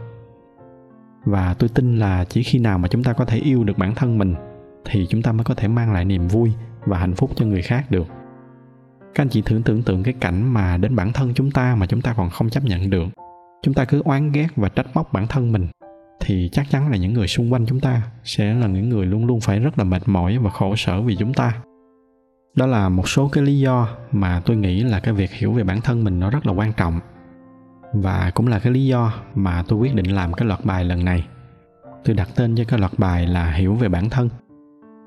và 1.26 1.54
tôi 1.60 1.70
tin 1.70 1.98
là 2.00 2.26
chỉ 2.30 2.44
khi 2.44 2.60
nào 2.60 2.78
mà 2.78 2.88
chúng 2.88 3.04
ta 3.04 3.14
có 3.14 3.26
thể 3.26 3.38
yêu 3.38 3.64
được 3.64 3.78
bản 3.78 3.96
thân 3.96 4.18
mình, 4.18 4.36
thì 4.86 5.08
chúng 5.10 5.22
ta 5.22 5.32
mới 5.32 5.44
có 5.44 5.54
thể 5.54 5.68
mang 5.68 5.94
lại 5.94 6.06
niềm 6.06 6.28
vui 6.28 6.52
và 6.86 6.98
hạnh 6.98 7.16
phúc 7.16 7.32
cho 7.36 7.46
người 7.46 7.62
khác 7.62 7.92
được. 7.92 8.08
Các 9.16 9.24
anh 9.24 9.30
chị 9.30 9.42
thử 9.42 9.62
tưởng 9.66 9.84
tượng 9.84 10.04
cái 10.04 10.14
cảnh 10.20 10.54
mà 10.54 10.78
đến 10.78 10.96
bản 10.96 11.14
thân 11.14 11.34
chúng 11.36 11.52
ta 11.52 11.76
mà 11.76 11.86
chúng 11.86 12.02
ta 12.02 12.14
còn 12.18 12.30
không 12.30 12.50
chấp 12.50 12.64
nhận 12.64 12.90
được. 12.90 13.06
Chúng 13.64 13.74
ta 13.74 13.86
cứ 13.86 14.02
oán 14.06 14.32
ghét 14.32 14.48
và 14.56 14.70
trách 14.70 14.88
móc 14.94 15.14
bản 15.14 15.28
thân 15.28 15.52
mình, 15.52 15.68
thì 16.20 16.50
chắc 16.52 16.70
chắn 16.70 16.92
là 16.92 16.98
những 16.98 17.14
người 17.14 17.28
xung 17.28 17.54
quanh 17.54 17.66
chúng 17.66 17.80
ta 17.80 18.02
sẽ 18.24 18.54
là 18.54 18.68
những 18.68 18.90
người 18.90 19.06
luôn 19.06 19.26
luôn 19.26 19.40
phải 19.40 19.60
rất 19.60 19.78
là 19.78 19.84
mệt 19.84 20.02
mỏi 20.06 20.38
và 20.38 20.50
khổ 20.50 20.76
sở 20.76 21.02
vì 21.02 21.16
chúng 21.16 21.34
ta. 21.34 21.54
Đó 22.56 22.66
là 22.66 22.90
một 22.90 23.10
số 23.10 23.28
cái 23.28 23.44
lý 23.44 23.60
do 23.60 23.90
mà 24.12 24.42
tôi 24.46 24.58
nghĩ 24.58 24.84
là 24.84 25.00
cái 25.00 25.14
việc 25.14 25.32
hiểu 25.32 25.52
về 25.52 25.64
bản 25.64 25.82
thân 25.82 26.04
mình 26.04 26.20
nó 26.20 26.30
rất 26.30 26.46
là 26.46 26.54
quan 26.54 26.74
trọng 26.74 27.00
và 27.94 28.32
cũng 28.36 28.48
là 28.48 28.60
cái 28.60 28.74
lý 28.74 28.86
do 28.86 29.14
mà 29.36 29.64
tôi 29.68 29.80
quyết 29.80 29.96
định 29.96 30.16
làm 30.16 30.34
cái 30.34 30.48
loạt 30.48 30.66
bài 30.66 30.86
lần 30.86 31.06
này. 31.06 31.28
Tôi 32.04 32.16
đặt 32.16 32.30
tên 32.36 32.56
cho 32.56 32.64
cái 32.68 32.80
loạt 32.80 32.92
bài 32.98 33.28
là 33.28 33.52
hiểu 33.52 33.76
về 33.76 33.90
bản 33.90 34.10
thân. 34.10 34.30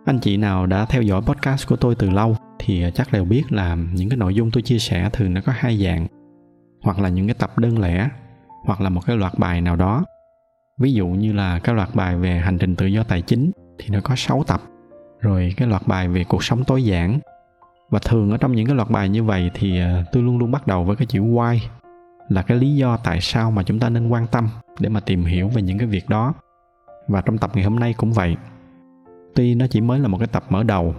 Anh 0.04 0.18
chị 0.18 0.36
nào 0.36 0.66
đã 0.66 0.84
theo 0.84 1.02
dõi 1.02 1.22
podcast 1.22 1.68
của 1.68 1.76
tôi 1.76 1.94
từ 1.94 2.10
lâu 2.10 2.36
thì 2.58 2.84
chắc 2.94 3.12
đều 3.12 3.24
biết 3.24 3.42
là 3.50 3.76
những 3.92 4.08
cái 4.08 4.16
nội 4.16 4.34
dung 4.34 4.50
tôi 4.50 4.62
chia 4.62 4.78
sẻ 4.78 5.10
thường 5.12 5.34
nó 5.34 5.40
có 5.46 5.52
hai 5.56 5.76
dạng. 5.84 6.06
Hoặc 6.82 6.98
là 6.98 7.08
những 7.08 7.26
cái 7.26 7.34
tập 7.34 7.58
đơn 7.58 7.78
lẻ, 7.78 8.08
hoặc 8.64 8.80
là 8.80 8.88
một 8.88 9.00
cái 9.06 9.16
loạt 9.16 9.32
bài 9.38 9.60
nào 9.60 9.76
đó. 9.76 10.04
Ví 10.78 10.92
dụ 10.92 11.08
như 11.08 11.32
là 11.32 11.58
cái 11.58 11.74
loạt 11.74 11.94
bài 11.94 12.16
về 12.16 12.38
hành 12.38 12.58
trình 12.58 12.76
tự 12.76 12.86
do 12.86 13.02
tài 13.02 13.22
chính 13.22 13.50
thì 13.78 13.86
nó 13.88 14.00
có 14.00 14.16
6 14.16 14.44
tập. 14.46 14.62
Rồi 15.20 15.54
cái 15.56 15.68
loạt 15.68 15.82
bài 15.86 16.08
về 16.08 16.24
cuộc 16.24 16.44
sống 16.44 16.64
tối 16.64 16.84
giản. 16.84 17.18
Và 17.90 17.98
thường 17.98 18.30
ở 18.30 18.36
trong 18.36 18.52
những 18.52 18.66
cái 18.66 18.76
loạt 18.76 18.90
bài 18.90 19.08
như 19.08 19.24
vậy 19.24 19.50
thì 19.54 19.80
ờ, 19.80 20.04
tôi 20.12 20.22
luôn 20.22 20.38
luôn 20.38 20.50
bắt 20.50 20.66
đầu 20.66 20.84
với 20.84 20.96
cái 20.96 21.06
chữ 21.06 21.22
why 21.22 21.58
là 22.28 22.42
cái 22.42 22.58
lý 22.58 22.74
do 22.74 22.96
tại 22.96 23.20
sao 23.20 23.50
mà 23.50 23.62
chúng 23.62 23.78
ta 23.78 23.88
nên 23.88 24.08
quan 24.08 24.26
tâm 24.26 24.48
để 24.80 24.88
mà 24.88 25.00
tìm 25.00 25.24
hiểu 25.24 25.48
về 25.48 25.62
những 25.62 25.78
cái 25.78 25.88
việc 25.88 26.08
đó. 26.08 26.34
Và 27.08 27.20
trong 27.20 27.38
tập 27.38 27.50
ngày 27.54 27.64
hôm 27.64 27.76
nay 27.76 27.94
cũng 27.96 28.12
vậy. 28.12 28.36
Tuy 29.34 29.54
nó 29.54 29.66
chỉ 29.70 29.80
mới 29.80 30.00
là 30.00 30.08
một 30.08 30.18
cái 30.18 30.26
tập 30.26 30.44
mở 30.48 30.62
đầu, 30.62 30.94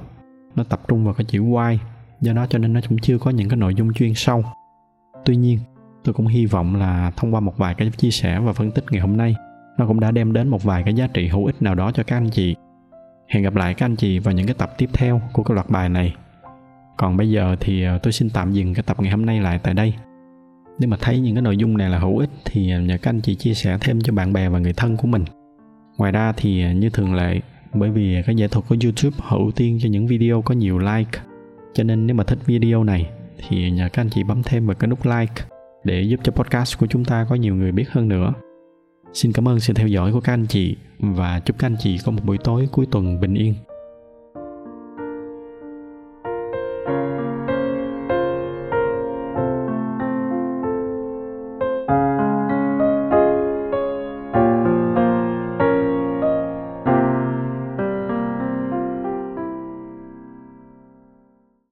nó 0.55 0.63
tập 0.63 0.81
trung 0.87 1.05
vào 1.05 1.13
cái 1.13 1.25
chữ 1.25 1.43
why, 1.43 1.77
do 2.21 2.33
đó 2.33 2.45
cho 2.49 2.59
nên 2.59 2.73
nó 2.73 2.79
cũng 2.89 2.97
chưa 2.97 3.17
có 3.17 3.31
những 3.31 3.49
cái 3.49 3.57
nội 3.57 3.75
dung 3.75 3.93
chuyên 3.93 4.13
sâu. 4.15 4.43
Tuy 5.25 5.35
nhiên, 5.35 5.59
tôi 6.03 6.13
cũng 6.13 6.27
hy 6.27 6.45
vọng 6.45 6.75
là 6.75 7.11
thông 7.15 7.33
qua 7.33 7.39
một 7.39 7.57
vài 7.57 7.73
cái 7.73 7.91
chia 7.97 8.11
sẻ 8.11 8.39
và 8.39 8.53
phân 8.53 8.71
tích 8.71 8.83
ngày 8.91 9.01
hôm 9.01 9.17
nay, 9.17 9.35
nó 9.77 9.87
cũng 9.87 9.99
đã 9.99 10.11
đem 10.11 10.33
đến 10.33 10.47
một 10.47 10.63
vài 10.63 10.83
cái 10.83 10.93
giá 10.93 11.07
trị 11.07 11.27
hữu 11.27 11.45
ích 11.45 11.61
nào 11.61 11.75
đó 11.75 11.91
cho 11.91 12.03
các 12.03 12.17
anh 12.17 12.29
chị. 12.29 12.55
Hẹn 13.27 13.43
gặp 13.43 13.55
lại 13.55 13.73
các 13.73 13.85
anh 13.85 13.95
chị 13.95 14.19
vào 14.19 14.33
những 14.33 14.47
cái 14.47 14.55
tập 14.57 14.73
tiếp 14.77 14.89
theo 14.93 15.21
của 15.33 15.43
cái 15.43 15.55
loạt 15.55 15.69
bài 15.69 15.89
này. 15.89 16.15
Còn 16.97 17.17
bây 17.17 17.29
giờ 17.29 17.55
thì 17.59 17.83
ờ, 17.83 17.97
tôi 17.97 18.13
xin 18.13 18.29
tạm 18.29 18.51
dừng 18.51 18.73
cái 18.73 18.83
tập 18.83 18.97
ngày 18.99 19.11
hôm 19.11 19.25
nay 19.25 19.39
lại 19.39 19.59
tại 19.63 19.73
đây 19.73 19.93
nếu 20.79 20.89
mà 20.89 20.97
thấy 20.99 21.19
những 21.19 21.35
cái 21.35 21.41
nội 21.41 21.57
dung 21.57 21.77
này 21.77 21.89
là 21.89 21.99
hữu 21.99 22.17
ích 22.17 22.29
thì 22.45 22.65
nhờ 22.65 22.97
các 23.01 23.09
anh 23.09 23.21
chị 23.21 23.35
chia 23.35 23.53
sẻ 23.53 23.77
thêm 23.81 24.01
cho 24.01 24.13
bạn 24.13 24.33
bè 24.33 24.49
và 24.49 24.59
người 24.59 24.73
thân 24.73 24.97
của 24.97 25.07
mình. 25.07 25.25
Ngoài 25.97 26.11
ra 26.11 26.33
thì 26.37 26.63
à, 26.63 26.73
như 26.73 26.89
thường 26.89 27.15
lệ, 27.15 27.39
bởi 27.73 27.89
vì 27.89 28.21
cái 28.25 28.35
giải 28.35 28.47
thuật 28.47 28.65
của 28.69 28.75
youtube 28.83 29.17
họ 29.19 29.37
ưu 29.37 29.51
tiên 29.51 29.79
cho 29.81 29.89
những 29.89 30.07
video 30.07 30.41
có 30.41 30.55
nhiều 30.55 30.79
like, 30.79 31.19
cho 31.73 31.83
nên 31.83 32.07
nếu 32.07 32.15
mà 32.15 32.23
thích 32.23 32.39
video 32.45 32.83
này 32.83 33.09
thì 33.37 33.71
nhờ 33.71 33.89
các 33.93 34.01
anh 34.01 34.09
chị 34.09 34.23
bấm 34.23 34.43
thêm 34.43 34.67
vào 34.67 34.75
cái 34.75 34.87
nút 34.87 35.05
like 35.05 35.43
để 35.83 36.01
giúp 36.01 36.19
cho 36.23 36.31
podcast 36.31 36.79
của 36.79 36.87
chúng 36.87 37.05
ta 37.05 37.25
có 37.29 37.35
nhiều 37.35 37.55
người 37.55 37.71
biết 37.71 37.89
hơn 37.89 38.07
nữa. 38.07 38.33
Xin 39.13 39.31
cảm 39.31 39.47
ơn 39.47 39.59
sự 39.59 39.73
theo 39.73 39.87
dõi 39.87 40.13
của 40.13 40.21
các 40.21 40.33
anh 40.33 40.45
chị 40.47 40.75
và 40.99 41.39
chúc 41.39 41.59
các 41.59 41.67
anh 41.67 41.75
chị 41.79 41.97
có 42.05 42.11
một 42.11 42.21
buổi 42.25 42.37
tối 42.37 42.67
cuối 42.71 42.85
tuần 42.91 43.19
bình 43.19 43.33
yên. 43.33 43.53